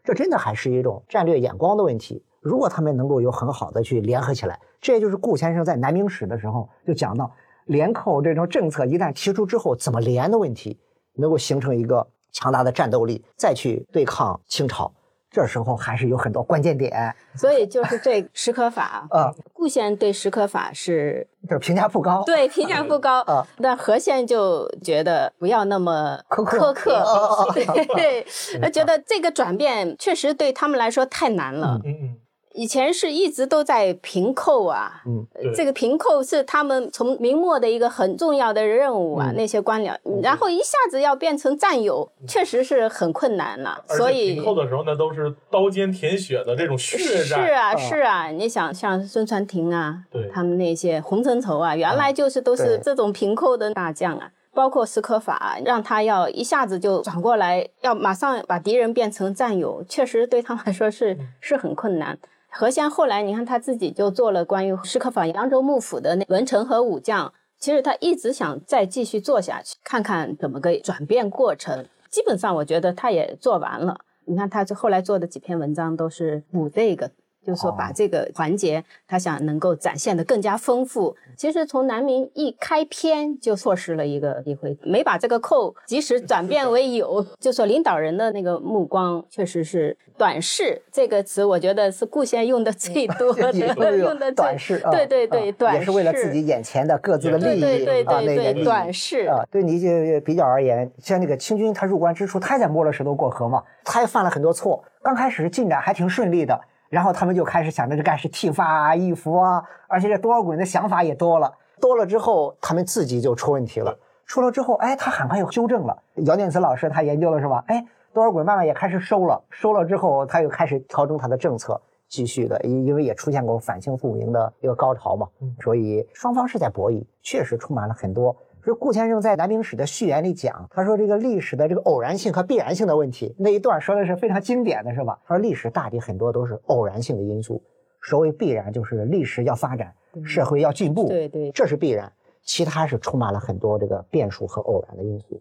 [0.04, 2.22] 这真的还是一种战略眼光的问题。
[2.42, 7.32] 如果他们能够有很好的去联合起来，这也就是顾先生在南明史的时候就讲到
[7.68, 10.78] 联寇这种政策一旦提出之后怎么联的问题，
[11.14, 12.06] 能够形成一个。
[12.36, 14.92] 强大的战斗力，再去对抗清朝，
[15.32, 17.16] 这时候还是有很多关键点。
[17.34, 23.22] 所以就是对史可法， 呃，顾先对史可法是就是评价不高，对评价不高。
[23.32, 28.26] 呃，但何先就觉得不要那么苛刻，苛刻， 对，
[28.62, 31.80] 他觉得这个转变确实对他们来说太难了。
[31.86, 32.18] 嗯嗯。
[32.56, 47.46] 以前是一直都在平寇啊，嗯，这个平寇是他们从明末的一个很重要的任务啊，嗯那些官僚，然后一下子要变成战友，确实是很困难了，而所以平寇的时候那，都是刀尖舔血的这种血是战。
[47.46, 54.32] 是，啊是啊，你想像孙传庭啊对，他们那些洪承畴啊，原来就是都是这种平寇的大将啊。
[54.54, 62.18] 包括史可法，让他要一下子就转过来，要马上把敌人变成战友，确实对他们来说是是很困难。
[62.58, 71.86] 何先后来，你看他自己就做了关于史可法扬州幕府的那文臣和武将，其实他一直想再继续做下去，看看怎么个转变过程。
[72.10, 74.00] 基本上我觉得他也做完了。
[74.24, 77.12] 你看他这后来做的几篇文章都是补这个，
[77.46, 81.16] 就是说把哦这个环节，他想能够展现的更加丰富。
[81.38, 93.52] 其实从南明一开篇就错失了一个机会，没把这个扣及时 转变为有，就说领导人的那个目光确实是短视这个词，我觉得是顾先用的最多的，
[93.98, 99.90] 用的最短视，啊对对对，啊短视也是为了自己眼前的各自的利益对对对啊，那对对，个短视啊，对你就
[100.22, 104.84] 比较而言，像那个清军，他入关之初，他也在摸着石头过河嘛，他也犯了很多错。
[105.04, 106.60] 刚开始进展还挺顺利的，
[106.96, 114.00] 然后他们就开始想着这干是剃发啊、易服啊，而且这多尔衮的想法也多了，多了之后，他们自己就出问题了。
[114.26, 116.02] 出了之后，哎，他很快又纠正了。
[116.26, 117.62] 姚念慈老师他研究了是吧？
[117.68, 125.28] 哎，多尔衮慢慢也开始收了，收了之后，他又开始调整他的政策，继续的，因因为也出现过反清复明的一个高潮嘛，
[125.62, 128.34] 所以双方是在博弈，确实充满了很多。
[128.66, 135.20] 所以顾先生在《南明史》的序言里讲，他说这个历史的这个偶然性和必然性的问题，那一段说的是非常经典的，是吧？
[135.24, 137.62] 他说历史大抵很多都是偶然性的因素，
[138.02, 145.40] 所谓必然就是历史要发展，社会要进步，对对这是必然，其他是充满了很多这个变数和偶然的因素。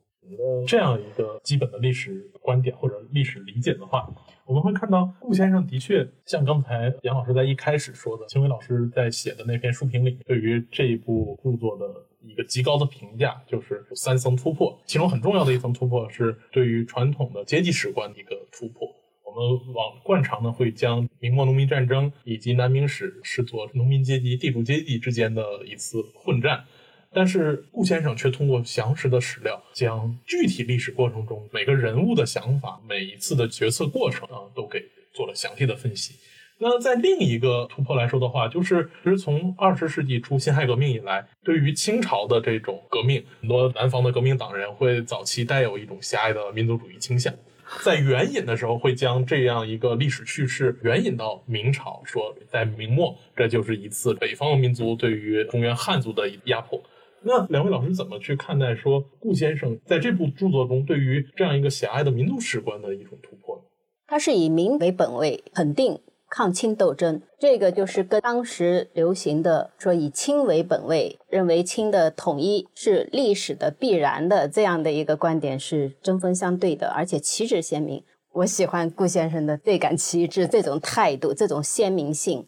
[0.66, 4.08] 这样一个基本的历史观点或者历史理解的话，
[4.46, 11.84] 我们会看到顾先生的确像刚才杨老师在一开始说的，秦伟老师在写的那篇书评里，对于这一部著作的
[12.22, 18.88] 一个极高的评价，就是三层突破，其中很重要的一层突破是对于传统的阶级史观的一个突破。
[19.24, 26.64] 我们往惯常呢会将明末农民战争以及南明史视作农民阶级、地主阶级之间的一次混战。
[27.14, 36.14] 但是顾先生却通过详实的史料，将具体历史过程中每个人物的想法、每一次的决策过程啊，都给做了详细的分析。
[36.58, 47.34] 那在另一个突破来说的话，就是其实从二十世纪初辛亥革命以来，对于清朝的这种革命，很多南方的革命党人会早期带有一种狭隘的民族主义倾向。
[47.82, 56.80] 在援引的时候，会将这样一个历史叙事援引到明朝，说在明末，这就是一次北方民族对于中原汉族的压迫。
[57.24, 63.62] 那两位老师怎么去看待说顾先生在这部著作中对于这样一个狭隘的民族史观的一种突破呢？
[64.06, 78.02] 他是以民为本位，肯定抗清斗争，这个就是跟当时流行的说以清为本位，认为清的统一是历史的必然的这样的一个观点是针锋相对的，而且旗帜鲜明。
[78.32, 82.44] 我喜欢顾先生的对感旗帜这种态度，这种鲜明性。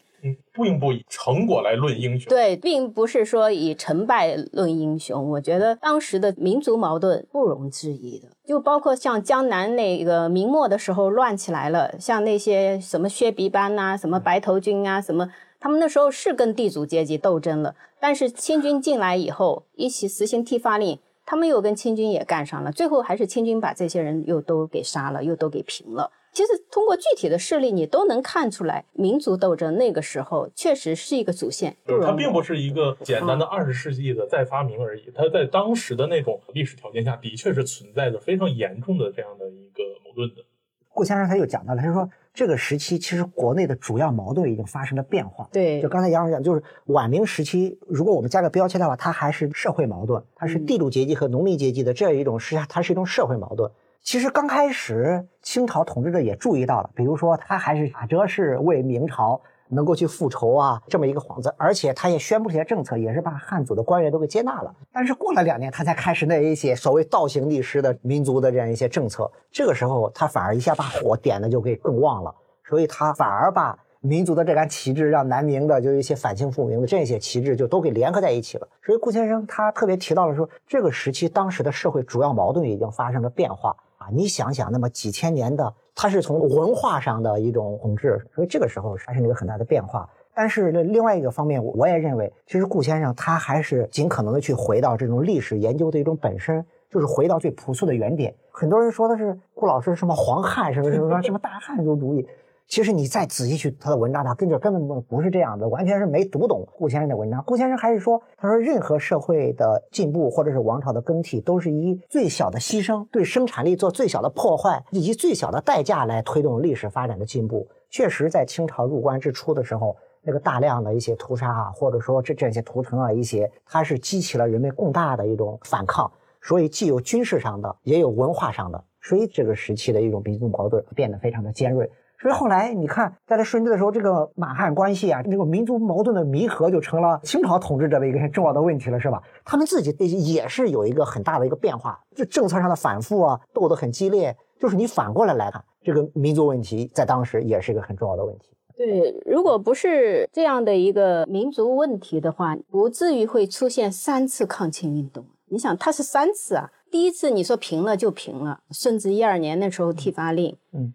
[0.63, 2.29] 并不以成果来论英雄。
[2.29, 5.31] 对，并不是说以成败论英雄。
[5.31, 17.75] 我觉得当时的民族矛盾不容置疑的，就包括像江南那个明末的时候乱起来了，像那些什么薛鼻班呐、什么白头军啊，什么他们那时候是跟地主阶级斗争了。
[17.99, 26.11] 但是清军进来以后，一起实行剃发令，他们又跟清军也干上了，最后还是清军把这些人又都给杀了，又都给平了。
[26.37, 40.45] 其实通过具体的事例，你都能看出来，民族斗争那个时候确实是一个主线，就是它并不是一个简单的二十世纪的再发明而已，它在当时的那种历史条件下，的确是存在着非常严重的这样的一个矛盾的。
[40.91, 45.49] 顾先生他又讲到了，他说这个时期其实国内的主要矛盾已经发生了变化。
[45.51, 53.73] 对就刚才杨老师讲，就是晚明时期，如果我们加个标签的话，它还是社会矛盾，它是地主阶级和农民阶级的这样一种实际上它是一种社会矛盾。
[54.07, 64.73] 其实刚开始清朝统治者也注意到了，比如说他还是打着是为明朝能够去复仇啊这么一个幌子，而且他也宣布这些政策，也是把汉族的官员都给接纳了。
[64.93, 72.33] 但是过了两年，他才开始那一些所谓倒行逆施的民族的这样一些政策，这个时候他反而一下把火点的就给更旺了，
[72.65, 73.77] 所以他反而把。
[74.01, 78.69] 民族的这杆旗帜，让南明的就一些反清复明的这些旗帜就都给联合在一起了。
[78.85, 83.75] 所以顾先生他特别提到了说，这个时期当时的社会主要矛盾已经发生了变化
[84.13, 90.09] 你想想，那么几千年的，它是从文化上的一种统治，所以这个时候发生了一个很大的变化。
[90.35, 98.35] 但是，另外一个方面，我也认为，其实顾先生他还是尽可能的去回到这种历史研究的一种本身，就是回到最朴素的原点。
[98.51, 102.27] 很多人说的是顾老师什么黄汉什么什么什么大汉族主义。
[102.69, 107.43] 其实你再仔细去他的文章，他根本根本不是这样的，完全是没读懂顾先生的文章。
[107.45, 117.69] 顾先生还是说，他说任何社会的进步或者是王朝的更替，都是以最小的牺牲，对生产力做最小的破坏，以及最小的代价来推动历史发展的进步。
[117.89, 126.11] 确实，在清朝入关之初的时候，那个大量的一些屠杀啊，或者说这这些屠城啊，一些它是激起了人们更大的一种反抗。
[126.43, 131.89] 所以既有军事上的，也有文化上的，所以这个时期的一种民族矛盾变得非常的尖锐。
[132.21, 139.23] 所以后来你看，在这顺治的时候，这个满汉关系啊，这个民族矛盾的弥合就成了清朝统治者的一个很重要的问题了，是吧？
[139.45, 139.93] 他们自己
[140.33, 144.37] 也是有一个很大的一个变化，就政策上的反复啊，斗得很激烈。
[144.59, 148.51] 就是你反过来来看，这个民族问题在当时也是一个很重要的问题。
[148.75, 155.25] 对，如果不是这样的一个民族问题的话，不至于会出现三次抗清运动。
[155.49, 156.71] 你想，它是三次啊。
[156.91, 160.95] 第一次你说平了就平了，顺治一二年那时候剃发令，嗯，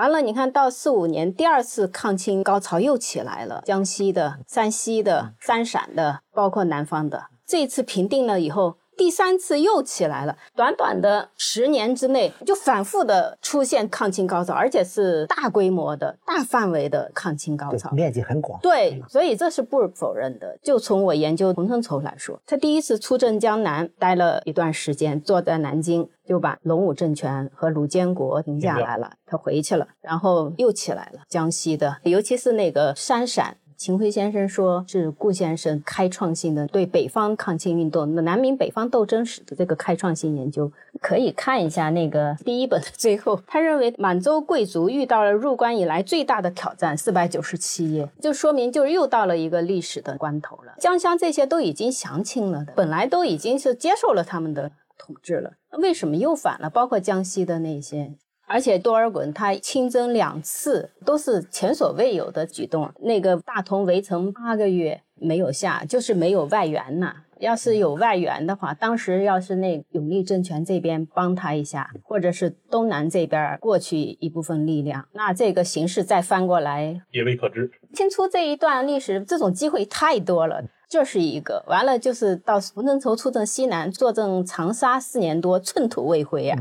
[0.00, 8.76] 完了，你看到四五年第二次抗清高潮又起来了，江西的、山西的、三陕的，包括南方的，这次平定了以后。
[9.00, 18.60] 第三次又起来了，短短的十年之内就反复的出现抗清高潮，而且是大规模的、大范围的抗清高潮，面积很广。
[18.60, 20.54] 对，所以这是不否认的。
[20.62, 31.22] 就从我研究洪承畴来说，他第一次出镇江南，待了一段时间，坐在南京，就把隆武政权和鲁监国停下来了，他回去了，然后又起来了。
[31.26, 33.56] 江西的，尤其是那个山陕。
[33.80, 40.70] 秦晖先生说，是顾先生开创性的对北方抗清运动、南明北方斗争史的这个开创性研究，
[41.00, 50.74] 可以看一下那个 第一本的最后，他认为满洲贵族遇到了入关以来最大的挑战，四百九十七页，就说明就是又到了一个历史的关头了。
[50.78, 56.68] 江乡这些都已经降清了的，本来都已经是接受了他们的统治了，为什么又反了？
[56.68, 58.12] 包括江西的那些。
[58.52, 62.90] 而且多尔衮他亲征两次都是前所未有的举动。
[62.98, 67.14] 那个大同围城八个月没有下，就是没有外援呐。
[67.38, 77.70] 要是有外援的话，当时要是那永历政权这边帮他一下，或者是东南这边过去一部分力量，那这个形势再翻过来也未可知。
[77.94, 81.64] 清初这一段历史，这种机会太多了，这是一个。
[81.68, 86.58] 完了就是到洪承畴出征西南，坐镇长沙四年多，寸土未回呀。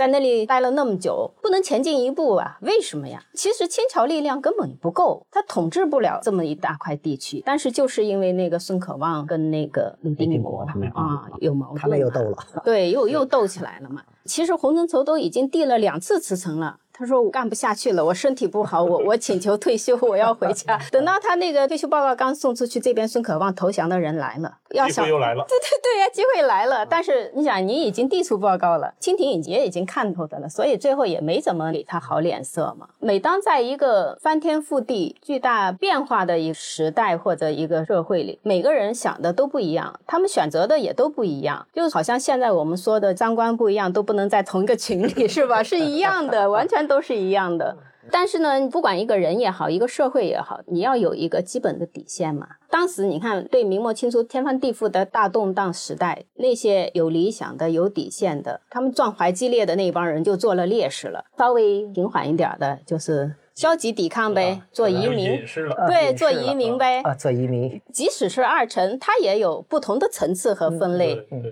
[0.00, 2.56] 在那里待了那么久，不能前进一步啊？
[2.62, 3.22] 为什么呀？
[3.34, 7.42] 其实清朝力量根本不够，他统治不了这么一大块地区。
[7.44, 14.00] 但是就是因为那个孙可望跟那个李定国他们啊有矛盾，他们又斗了，对，又又斗起来了嘛。
[14.24, 16.78] 其实洪承畴都已经递了两次辞呈了。
[16.92, 20.78] 他说我干不下去了，我身体不好，我我请求退休，我要回家。
[20.92, 25.42] 等到他那个退休报告刚送出去，这边孙可望投降的人来了，要机会又来了。
[25.48, 26.84] 对对对呀，机会来了。
[26.84, 32.86] 但是你想，你已经递出报告了，清廷也已经看透的了，所以最后也没怎么给他好脸色嘛。
[32.98, 45.62] 每当在一个翻天覆地、巨大变化的一个时代或者一个社会里，每个人想的都不一样，他们选择的也都不一样，就好像现在我们说的三观不一样，都不能在同一个群里， 是吧？
[45.62, 46.80] 是一样的，完全。
[46.90, 47.76] 都是一样的，
[48.10, 52.48] 但是呢，不管一个人也好，一个社会也好，你要有一个基本的底线嘛。
[52.68, 61.24] 当时你看，对明末清初天翻地覆的大动荡时代，那些有理想的、有底线的，他们壮怀激烈的那帮人就做了烈士了。
[61.38, 65.38] 稍微平缓一点的，就是消极抵抗呗，做移民，
[65.86, 67.80] 对，做移民呗，啊，做移民。
[67.92, 71.14] 即使是二臣，他也有不同的层次和分类。
[71.30, 71.44] 嗯，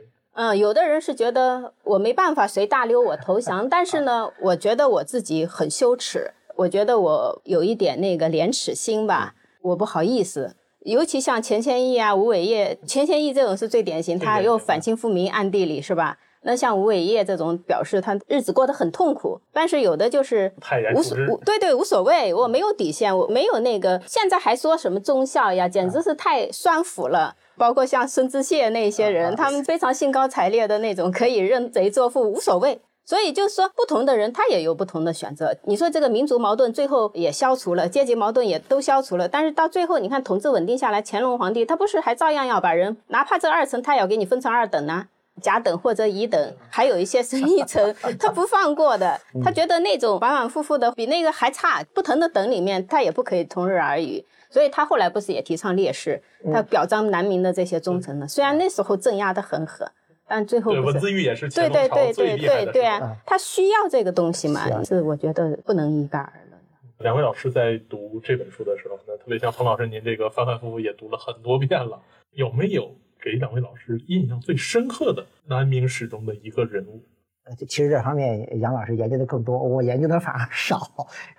[0.56, 10.54] 有的人是觉得我没办法随大流我投降，但是呢， 我觉得我自己很羞耻，我觉得我有一点那个廉耻心吧，我不好意思。
[10.84, 16.18] 尤其像钱谦益啊、吴伟业，钱谦益这种是最典型，他又反清复明，暗地里是吧？
[16.42, 20.54] 那像吴伟业这种表示他日子过得很痛苦，但是有的就是
[20.94, 27.34] 无所对对无所谓，我没有底线，我没有那个，现在还说什么忠孝呀，简直是太酸腐了。
[27.58, 32.80] 包括像孙知谢那些人，他们非常兴高采烈的那种，可以认贼作父，无所谓。
[33.04, 35.56] 所以就是说，不同的人他也有不同的选择。
[35.64, 45.06] 你说这个民族矛盾最后也消除了，阶级矛盾也都消除了，但是到最后，你看统治稳定下来，乾隆皇帝他不是还照样要把人，哪怕这二层他也要给你分成二等呢，
[45.40, 49.20] 甲等或者乙等，还有一些是一层， 他不放过的。
[49.42, 54.24] 他觉得那种反反复复的比那个还差，不同的等里面他也不可以同日而语。
[54.50, 56.22] 所以他后来不是也提倡烈士，
[56.52, 58.26] 他表彰南明的这些忠臣呢？
[58.26, 59.86] 虽然那时候镇压的很狠，
[60.26, 64.82] 但最后文字狱也是对对对对对对啊，他需要这个东西嘛？
[64.84, 66.58] 是我觉得不能一概而论。
[67.00, 72.00] 两位老师在读这本书的时候，呢，特别像彭老师您这个反反复复也读了很多遍了，
[72.32, 72.90] 有没有
[73.22, 77.02] 给两位老师印象最深刻的南明史中的一个人物？
[77.44, 80.78] 呃，其实这方面杨老师研究的更多，我研究的反而少。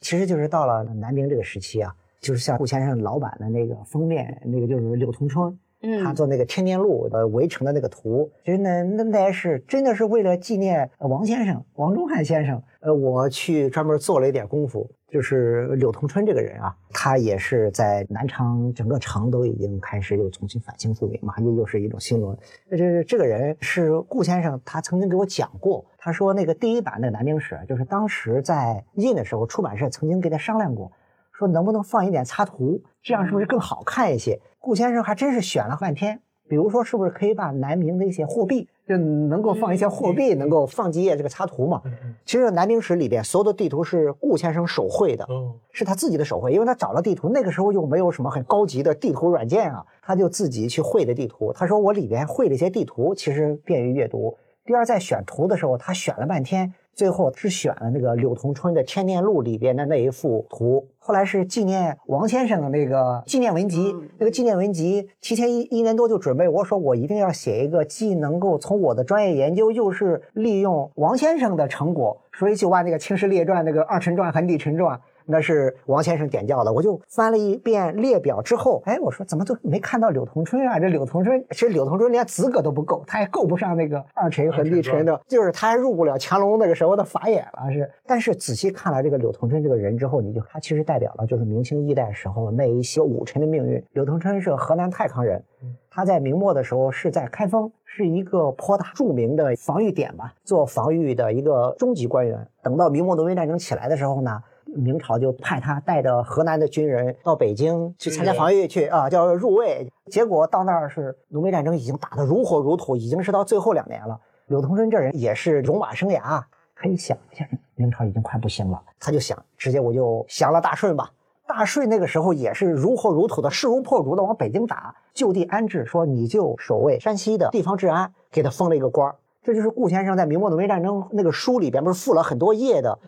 [0.02, 5.58] 其实就是到了南明这个时期啊，就是像顾先生老版的那个封面，那个就是柳同春。
[5.82, 12.62] 嗯，他做那个天年路的围城的那个图，其实那那那是真的是为了纪念王先生，王中汉先生。
[12.82, 22.38] 呃，我去专门做了一点功夫，就是柳同春这个人啊，他也是在南昌整个城都已经开始又重新反清复明嘛，又又是一种新轮。
[22.70, 30.90] 这这个人是顾先生，他曾经给我讲过，他说那个第一版的《南明史》，就是当时在印的时候，出版社曾经跟他商量过，
[31.34, 34.40] 说能不能放一点插图，这样是不是更好看一些？
[34.60, 41.82] 顾先生还真是选了半天，比如说是不是可以把南明的一些货币，就能够放一些货币，能够放几页这个插图嘛？
[42.26, 45.26] 其实南明史里边所有的地图是顾先生手绘的，
[45.72, 51.54] 是他自己的手绘，因为他找了地图，那个时候又没有什么很高级的地图软件啊，他就自己去绘的地图。
[51.54, 54.38] 他说我里边绘了一些地图，其实便于阅读。
[54.66, 56.74] 第二，在选图的时候，他选了半天。
[57.00, 63.96] 最后是选了那个柳同春的《千念录》里边的那一幅图，后来是纪念王先生的那个纪念文集。
[64.18, 74.98] 那个纪念文集提前一一年多就准备，我说我一定要写一个既能够从我的专业研究，又是利用王先生的成果，所以就把那个《青史列传》那个《二陈传》韩李陈传》。
[75.32, 80.80] 那是王先生点教的，我就翻了一遍列表之后，哎，我说怎么都没看到柳同春啊？
[80.80, 87.72] 这柳同春其实柳同春连资格都不够，他也够不上那个二陈和立陈的，就是他还入不了乾隆那个时候的法眼了。
[87.72, 93.84] 是，但是仔细看了这个柳同春这个人之后，你就他其实代表了就是明清一代时候那一些武臣的命运。
[93.94, 95.44] 柳同春是河南太康人，
[95.92, 102.48] 他在明末的时候是在开封，是一个颇大著名的防御点吧，做防御的一个中级官员。
[102.64, 104.42] 等到明末农民战争起来的时候呢？
[104.76, 109.92] 明朝就派他带着河南的军人到北京去参加防御去啊，叫入卫。
[110.08, 114.20] 结果到那儿是农民战争已经打得如火如荼，已经是到最后两年了。
[114.48, 116.42] 柳同春这人也是戎马生涯，
[116.74, 121.12] 可以想一下，明朝已经快不行了，他就想直接我就降了大顺吧。
[121.48, 129.16] 大顺那个时候也是如火如荼的势如破竹的往北京打，就地安置，说你就守卫山西的地方治安，给他封了一个官儿。
[129.42, 133.00] 这就是顾先生在明末农民战争那个书里边不是附了很多页的，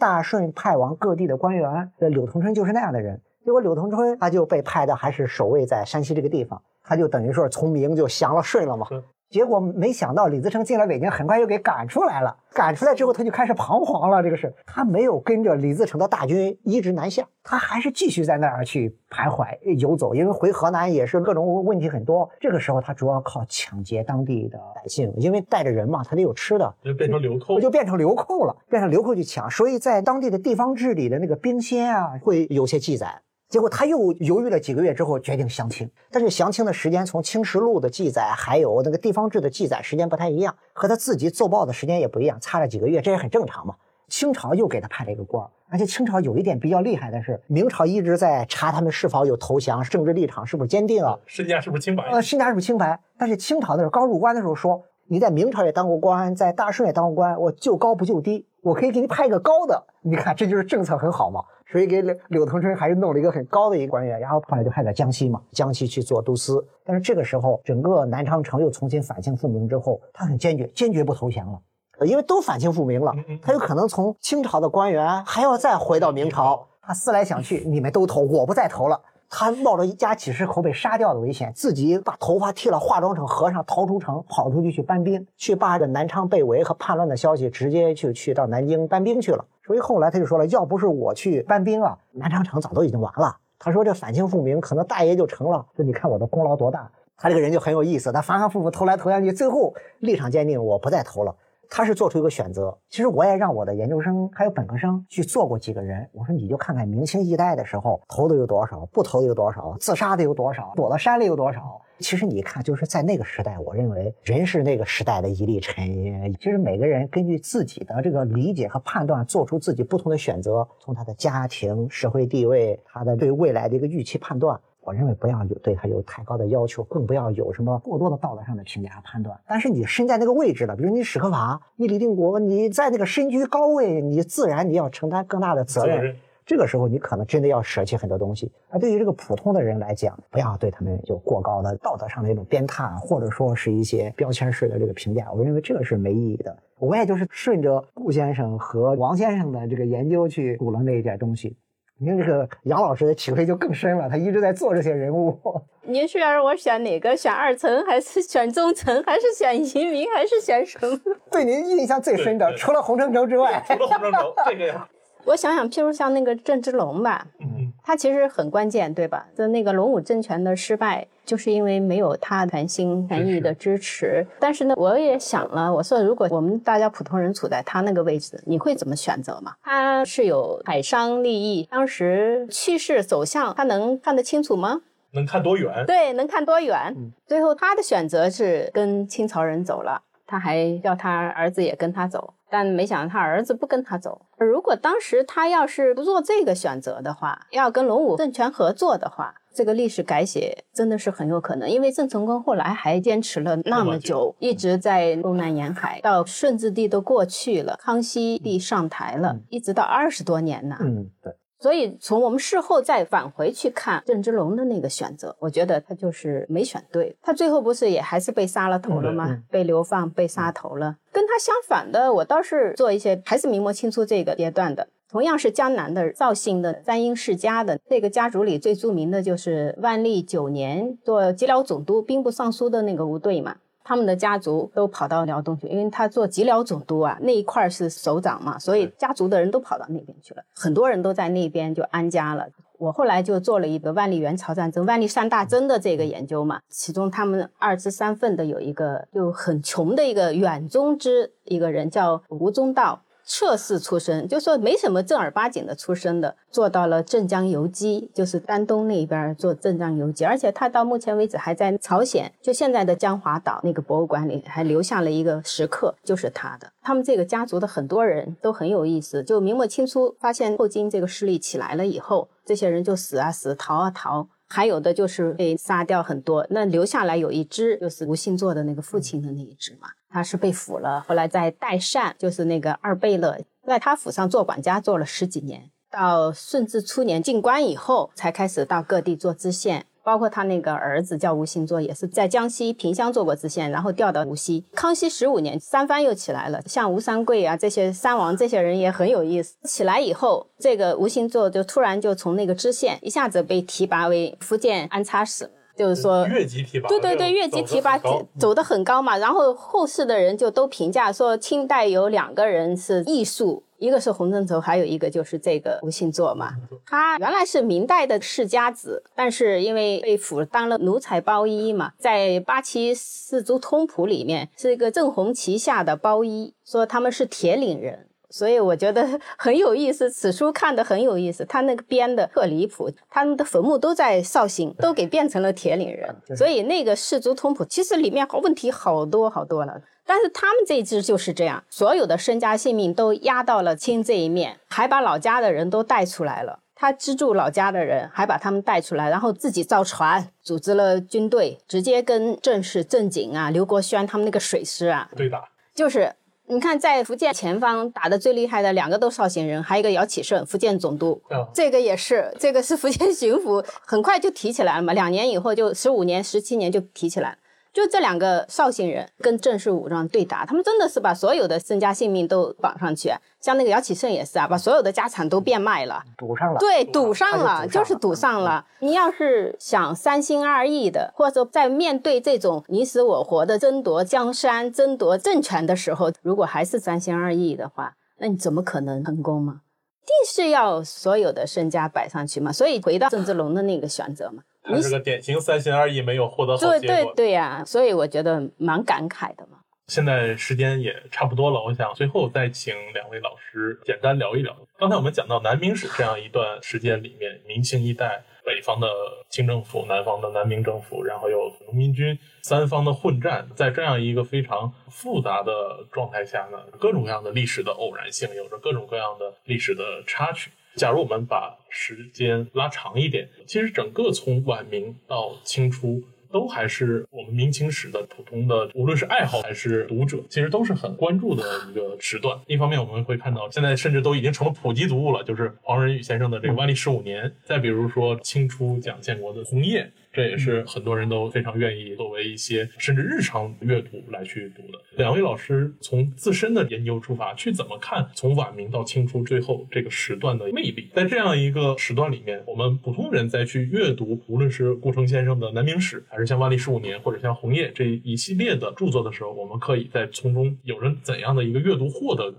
[0.00, 3.20] 大顺派往各地的官员，柳同春就是那样的人。
[3.44, 8.86] 结果柳同春他就被派的还是守卫在山西这个地方，他就等于说从明就降了顺了嘛。
[9.30, 12.36] 结果没想到李自成进了北京，很快又给赶出来了。
[12.52, 14.20] 赶出来之后，他就开始彷徨了。
[14.20, 20.16] 这个事他没有跟着李自成的大军一直南下，他还是继续在那儿去徘徊游走。
[20.16, 22.28] 因为回河南也是各种问题很多。
[22.40, 29.48] 这个时候他主要靠抢劫当地的百姓，因为带着人嘛，他得有吃的，就变成流寇，就变成流寇了，变成流寇去抢。
[29.48, 33.22] 所以在当地的地方志里的那个兵仙啊，会有些记载。
[33.50, 35.90] 结果他又犹豫了几个月之后，决定降清。
[36.08, 43.74] 但是降清的时间从《清实录》的记载，还有那个地方志的记载时间不太一样，和他自己奏报的时间也不一样，差了几个月，这也很正常嘛。
[44.06, 52.04] 清朝又给他派了一个官，而且清朝有一点比较厉害的是，明朝一直在查他们是否有投降，政治立场是不是坚定啊，身家是不是清白？
[52.04, 53.00] 呃，身家是不是清白？
[53.18, 59.84] 但是清朝的时候刚入关的时候说，你在明朝也当过官，在大顺也当过官，我就高不就低，我可以给你派一个高的。
[60.02, 61.42] 你看，这就是政策很好嘛。
[61.70, 66.64] 所以给柳柳同春还是弄了一个很高的一个官员，然后后来就派在江西嘛，江西去做都司。
[66.84, 76.66] 但是这个时候，整个南昌城又重新反清复明之后，他很坚决，坚决不投降了，因为都反清复明了，他有可能从清朝的官员还要再回到明朝。
[76.82, 79.00] 他思来想去，你们都投，我不再投了。
[79.32, 89.44] 他冒着一家几十口被杀掉的危险，自己把头发剃了，化妆成和尚，逃出城，跑出去去搬兵，去把这南昌被围和叛乱的消息直接就去到南京搬兵去了。
[89.70, 93.36] 所以后来他就说了，要不是我去搬兵啊，南昌城早都已经完了。
[93.56, 95.64] 他说这反清复明可能大爷就成了。
[95.76, 96.90] 说你看我的功劳多大。
[97.16, 101.32] 他这个人就很有意思，他反反复复投来投下去，最后立场坚定，我不再投了。
[101.70, 102.76] 他是做出一个选择。
[102.90, 111.80] 其实我也让我的研究生还有本科生去做过几个人，我说你就看看明清一代的时候投的有多少，不投的有多少，自杀的有多少，躲到山里有多少。
[112.00, 116.34] 其实你看，就是在那个时代，我认为人是那个时代的一粒尘。
[116.40, 120.66] 其实每个人根据自己的这个理解和判断，做出自己不同的选择。
[120.78, 124.58] 从他的家庭、社会地位，他的对未来的一个预期判断。
[124.90, 129.38] 我认为不要有对他有太高的要求，更不要有什么过多的道德上的评价判断。
[129.46, 136.16] 但是你身在那个位置了，比如你史可法，你李定国，你在那个身居高位，你自然你要承担更大的责任。
[136.44, 138.50] 这个时候你可能真的要舍弃很多东西。
[138.68, 145.30] 而对于这个普通的人来讲，不要对他们有过高的道德上的一种鞭挞，或者说是一些标签式的这个评价。
[145.32, 146.56] 我认为这个是没意义的。
[146.80, 151.56] 我也就是顺着顾先生和王先生的这个研究去补了那一点东西。
[152.02, 155.38] 您这个杨老师的体会就更深了，他一直在做这些人物。
[155.84, 157.14] 您是让我选哪个？
[157.14, 160.98] 选二层，还是选中层，还是选移民，还是选什么？
[161.30, 164.88] 对您印象最深的，除了洪承畴之外，除了洪承畴这个呀，
[165.24, 169.26] 我想想，譬如像那个郑芝龙吧，嗯，他其实很关键，对吧？
[169.36, 174.26] 就那个龙武政权的失败，就是因为没有他全心全意的支持。
[174.38, 179.54] 但是呢，我也想了，我说如果我们大家普通人处在他那个位置，你会怎么选择嘛？
[179.62, 184.80] 他是有海商利益，当时趋势走向，他能看得清楚吗？
[185.12, 185.84] 能看多远？
[185.86, 186.94] 对，能看多远？
[187.26, 194.26] 最后他的选择是跟清朝人走了，他还叫他儿子也跟他走，但没想到他儿子不跟他走。
[194.38, 201.68] 如果当时他要是不做这个选择的话，要跟隆武政权合作的话，这个历史改写真的是很有可能。
[201.68, 210.76] 因为郑成功后来还坚持了那么久，一直在东南沿海，到顺治帝都过去了，康熙帝上台了，一直到二十多年呢。
[210.80, 217.14] 嗯，对，所以从我们事后再返回去看郑芝龙的那个选择，我觉得他就是没选对。
[217.20, 219.26] 他最后不是也还是被杀了头了吗？
[219.28, 220.96] 嗯被流放、被杀头了。
[221.12, 233.56] 跟他相反的，我倒是做一些还是明末清初这个阶段的，同样是江南的绍兴的三英世家的这个家族里最著名的就是万历九年做吉辽总督、兵部尚书的那个吴队嘛。
[233.82, 242.46] 他们的家族都跑到辽东去，因为他做吉辽总督啊，那一块儿是首长嘛，所以家族的人都跑到那边去了，很多人都在那边就安家了。
[242.78, 253.02] 我后来就做了一个万历元朝战争、万历三大征的这个研究嘛，其中他们二至三份的有一个就很穷的一个远宗之一个人叫吴宗道。
[253.24, 266.70] 侧室出身，就说没什么正儿八经的出身的，做到了镇江游击，就是丹东那边做镇江游击，而且他到目前为止还在朝鲜，就现在的江华岛那个博物馆里还留下了一个石刻，就是他的。
[266.82, 274.28] 他们这个家族的很多人都很有意思，就明末清初发现后金这个势力起来了以后，这些人就死啊死，逃啊逃。
[274.52, 289.86] 还有的就是被杀掉很多，那留下来有一只就是吴信作的那个父亲的那一只嘛，他是被俘了，后来在代善，就是那个二贝勒，在他府上做管家做了十几年，到顺治初年进关以后，才开始到各地做知县。
[290.02, 294.64] 包括他那个儿子叫吴兴作，也是在江西萍乡做过知县，然后调到无锡。
[294.72, 299.56] 康熙十五年，三藩又起来了，像吴三桂啊这些三王这些人也很有意思。
[299.64, 305.50] 起来以后，这个吴兴作就突然就从那个知县一下子被提拔为福建安插使，
[305.80, 309.16] 就是说越级提拔，对对对，越级提拔走走得很高嘛。
[309.16, 316.50] 然后后世的人就都评价说，清代有两个人是艺术，一个是洪承畴，还有一个就是这个吴信作嘛。
[316.84, 328.08] 他原来是明代的世家子，但是因为被俘当了奴才包衣嘛，在八旗四族通谱里面是一个正红旗下的包衣，说他们是铁岭人。
[328.30, 329.06] 所以我觉得
[329.36, 339.82] 很有意思，此书看的很有意思，他那个编的特离谱，他们的坟墓都在绍兴，都给变成了铁岭人，所以那个氏族通谱其实里面好问题好多好多了。
[340.06, 346.58] 但是他们这一支就是这样，所有的身家性命都压到了清这一面，还把老家的人都带出来了。
[346.74, 356.10] 他资助老家的人，还把他们带出来，然后自己造船，组织了军队，直接跟郑氏、郑景啊、刘国轩他们那个水师啊对打，就是
[356.52, 367.36] 你看，在福建前方打的最厉害的两个都绍兴人，还有一个姚启胜，福建总督，啊这个也是，这个是福建巡抚，很快就提起来了嘛，两年以后就十五年、十七年就提起来了。
[367.72, 376.02] 就这两个绍兴人跟郑氏武装对打，他们真的是把所有的身家性命都绑上去，像那个姚启胜也是啊，把所有的家产都变卖了。
[376.18, 376.58] 赌上了。
[376.58, 378.66] 对，赌赌上了，就是赌上了。
[378.80, 389.60] 你要是想三心二意的，或者说在面对这种你死我活的争夺江山、争夺政权的时候，如果还是三心二意的话，那你怎么可能成功嘛？
[390.04, 392.52] 定是要所有的身家摆上去嘛。
[392.52, 397.14] 所以回到郑芝龙的那个选择嘛，他是个典型三心二意没有获得好对对结果。
[397.14, 399.58] 对呀、所以我觉得蛮感慨的嘛。
[399.88, 404.56] 现在时间也差不多了，我想最后再请两位老师简单聊一聊。
[404.78, 408.86] 刚才我们讲到南明史这样一段时间里面，明清一代北方的
[409.28, 415.52] 清政府、南方的南明政府，然后有农民军三方的混战，在这样一个非常复杂的
[415.90, 420.52] 状态下呢，各种各样的历史的偶然性，有着各种各样的历史的插曲。
[420.76, 426.02] 假如我们把时间拉长一点，其实整个从晚明到清初。
[426.32, 432.38] 都还是我们明清史的普通的，无论是爱好还是读者，其实都是很关注的一个时段。
[432.46, 437.34] 一方面，我们会看到现在甚至都已经成了普及读物了，就是黄仁宇先生的这个万历十五年。
[437.42, 444.78] 再比如说清初蒋建国的红叶，这也是很多人都非常愿意作为一些甚至日常阅读来去读的。
[444.96, 450.88] 两位老师从自身的研究出发，去怎么看从晚明到清初最后这个时段的魅力？
[450.94, 462.34] 在这样一个时段里面，我们普通人再去阅读，无论是顾城先生的《南明史》，还是像万历十五年或者像红叶这一系列的著作的时候，我们可以在从中有着怎样的一个阅读获得？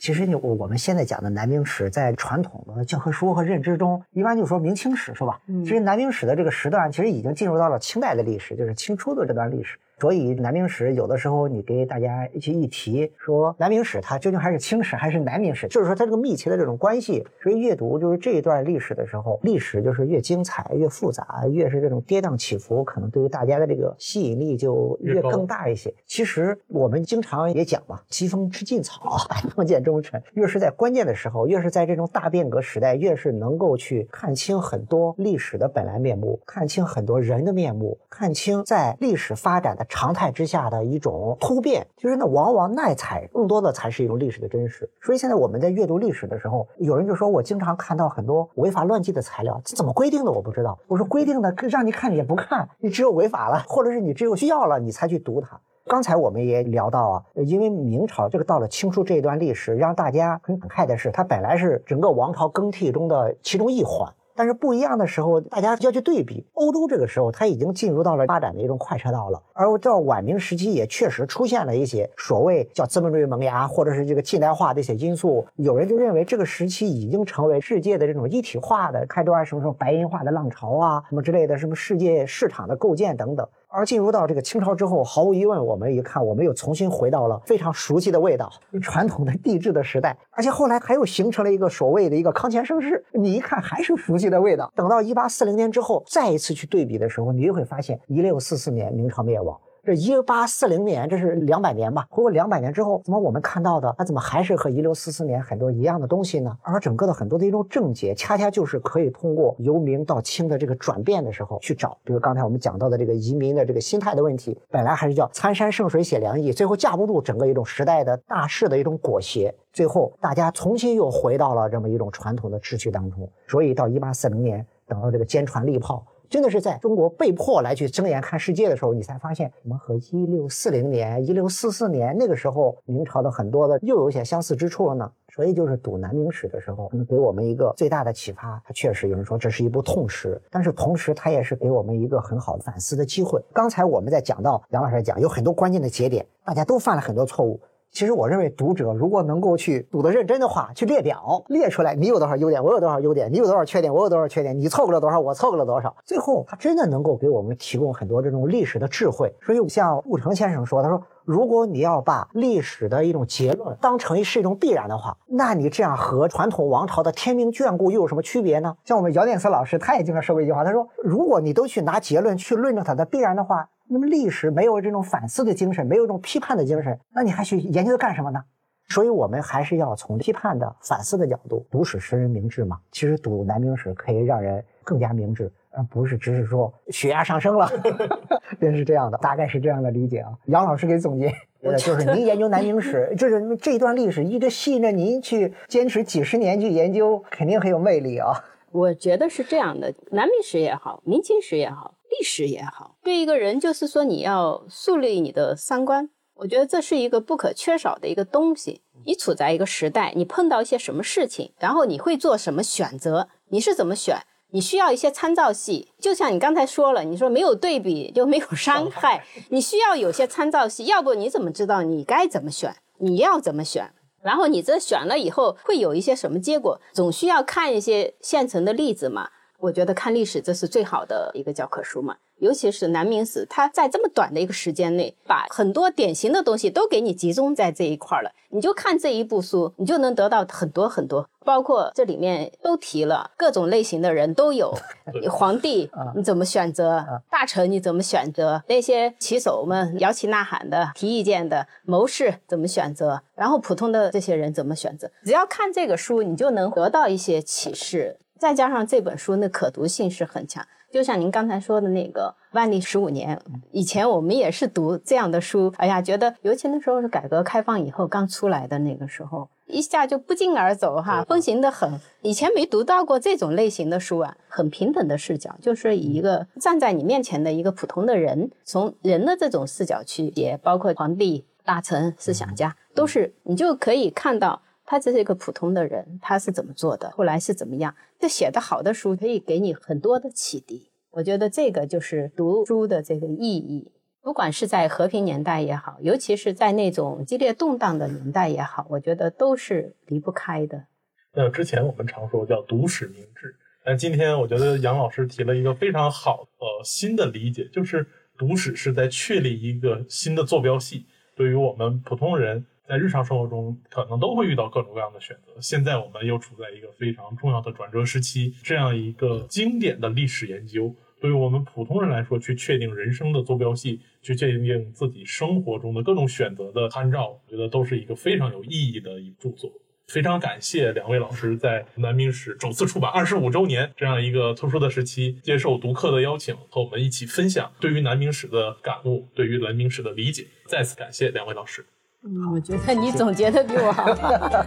[0.00, 5.38] 其实你我我们现在讲的南明史，在传统的教科书和认知中，一般就说明清史，是吧？
[5.46, 9.78] 其实南明史的这个时段，其实已经进入到了清代的历史，就是清初的这段历史。
[10.00, 17.22] 所以南明史有的时候你给大家去一提说南明史它究竟还是清史还是南明史，就是说它这个密切的这种关系。
[17.42, 25.92] 所以阅读就是这一段历史的时候，历史就是越精彩越复杂，越是这种跌宕起伏，可能对于大家的这个吸引力就越更大一些。
[26.06, 30.22] 其实我们经常也讲嘛，疾风知劲草，百方见忠臣。
[30.32, 39.84] 越是在关键的时候，越是在这种大变革时代，越是能够去看清很多历史的本来面目，看清很多人的面目，看清在历史发展的。
[39.90, 44.88] 常态之下的一种突变，就是那往往耐采更多的才是一种历史的真实。
[45.02, 50.78] 所以现在我们在阅读历史的时候，有人就说我经常看到很多违法乱纪的材料，这怎么规定的我不知道。
[50.86, 55.60] 我说规定的让你看也不看，你只有违法了，或者是你只有需要了你才去读它。
[55.86, 64.08] 刚才我们也聊到啊，因为明朝这个到了清初这一段历史，让大家很感慨的是，它本来是整个王朝更替中的其中一环。
[64.40, 66.42] 但是不一样的时候，大家要去对比。
[66.54, 75.46] 欧洲这个时候，它已经进入到了发展的一种快车道了，而到晚明时期，也确实出现了一些所谓叫资本主义萌芽，或者是这个近代化的一些因素。
[75.56, 83.46] 有人就认为这个时期已经成为世界的这种一体化的开端，什么什么白银化的浪潮啊，什么之类的，什么世界市场的构建等等。
[83.72, 88.50] 而进入到这个清朝之后，毫无疑问，我们一看，我们又重新回到了非常熟悉的味道，
[88.82, 90.16] 传统的帝制的时代。
[90.30, 94.72] 而且后来还又形成了一个所谓的一个康乾盛世，你一看还是熟悉的味道。
[94.74, 99.56] 等到一八四零年之后，再一次去对比的时候，你就会发现，一六四四年明朝灭亡。
[99.82, 102.06] 这一八四零年，这是两百年吧？
[102.10, 106.54] 不过两百年之后，怎么我们看到的，它怎么还是和一六四四年很多一样的东西呢？
[106.60, 111.96] 而整个的很多的一种症结，恰恰就是可以通过由明到清的这个转变的时候去找。
[112.04, 123.26] 比如刚才我们讲到的这个移民的这个心态的问题，本来还是叫参山涉水写良意，最后架不住整个一种时代的大势的一种裹挟，最后大家重新又回到了这么一种传统的秩序当中。
[123.48, 126.04] 所以到一八四零年，等到这个坚船利炮。
[126.30, 135.10] 真的是在中国被迫来去睁眼看世界的时候，你才发现，我们和一六四零年、一六四四年那个时候明朝的很多的又有些相似之处了呢。
[135.32, 138.62] 所以就是读南明史的时候，能给我们一个最大的启发。
[138.64, 143.42] 它确实有人说这是一部痛史，但是同时它也是给我们一个很好的反思的机会。
[143.52, 147.60] 刚才我们在讲到杨老师讲有很多关键的节点，大家都犯了很多错误。
[147.92, 159.34] 其实我认为，读者如果能够去读得认真的话，去列表列出来，你有多少优点，我有多少优点，你有多少缺点，我有多少缺点，你错过了多少，我错过了多少，最后他真的能够给我们提供很多这种历史的智慧。
[159.42, 168.76] 所以像顾城先生说，他说，如果你要把历史的一种结论当成是一种必然的话，那你这样和传统王朝的天命眷顾又有什么区别呢？
[168.84, 173.68] 像我们姚念慈老师，他也经常说过一句话，他说，如果你都去拿结论去论证它的必然的话。
[173.92, 178.40] 那么历史没有这种反思的精神，没有这种批判的精神，那你还去研究它干什么呢？
[178.88, 182.78] 所以，我们还是要从批判的、反思的角度读史，使人明智嘛。
[182.90, 187.68] 其实读南明史可以让人更加明智，而不是只是说血压上升了，
[188.60, 190.32] 真是这样的，大概是这样的理解啊。
[190.46, 191.32] 杨老师给总结，
[191.78, 198.32] 就是您研究南明史，就是这段历史一直吸引着您去坚持几十年去研究，肯定很有魅力啊。
[198.72, 201.94] 我觉得是这样的，南明史也好，明清史也好。
[202.10, 208.82] 历史也好，对一个人就是说，你要树立你的三观，我觉得这是一个不可缺少的一个东西。
[209.06, 213.28] 你处在一个时代，你碰到一些什么事情，然后你会做什么选择？
[213.48, 214.22] 你是怎么选？
[214.52, 222.74] 你需要一些参照系，就像你刚才说了，你说没有对比就没有伤害，你需要有些参照系，要不你怎么知道你该怎么选？
[222.98, 223.92] 你要怎么选？
[224.22, 226.78] 然后你这选了以后会有一些什么结果？
[226.92, 229.30] 总需要看一些现成的例子嘛。
[229.60, 238.32] 我觉得看历史这是最好的一个教科书嘛，尤其是南明史，它在这么短的一个时间内，把很多典型的东西都给你集中在这一块了。
[238.52, 244.74] 你就看这一部书，你就能得到很多很多，包括这里面都提了各种类型的人都有，
[245.30, 258.16] 皇帝你怎么选择，大臣你怎么选择，那些旗手们摇旗呐喊的、提意见的谋士怎么选择，然后普通的这些人怎么选择，只要看这个书，你就能得到一些启示。
[258.40, 263.38] 再加上这本书的可读性是很强，就像您刚才说的那个万历十五年，
[263.70, 272.00] 以前我们也是读这样的书，哎呀，觉得尤其那时候是改革开放以后刚出来的那个时候，一下就不胫而走哈，风行的很。
[272.22, 287.94] 以前没读到过这种类型的书啊，很平等的视角，就是以一个站在你面前的一个普通的人，从人的这种视角去写，包括皇帝、大臣、思想家，都是你就可以看到他只是一个普通的人，他是怎么做的，后来是怎么样。
[288.18, 293.92] 这写的好的书可以给你很多的启迪，我觉得这个就是读书的这个意义。
[294.20, 300.86] 不管是在和平年代也好，尤其是在那种激烈动荡的年代也好，我觉得都是离不开的。
[301.34, 308.04] 那之前我们常说叫读史明智，但今天我觉得杨老师提了一个非常好呃新的理解，就是
[308.36, 311.06] 读史是在确立一个新的坐标系。
[311.36, 315.52] 对于我们普通人，在日常生活中可能都会遇到各种各样的选择。
[315.60, 320.92] 现在我们又处在一个非常重要的转折时期，这样一个经典的历史研究。
[321.20, 329.70] 对于我们普通人来说，去确定人生的坐标系，去确定自己生活中的各种选择的参照，我觉得都是一个非常有意义的一著作。
[330.08, 340.48] 非常感谢两位老师在南明史首次出版二十五周年这样一个特殊的时期，接受读客的邀请，和我们一起分享对于南明史的感悟，对于南明史的理解。
[340.66, 341.86] 再次感谢两位老师。
[342.22, 344.04] 嗯，我觉得你总结的比我好。
[344.14, 344.58] 好的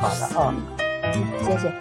[0.00, 0.54] 啊，
[1.42, 1.72] 谢谢。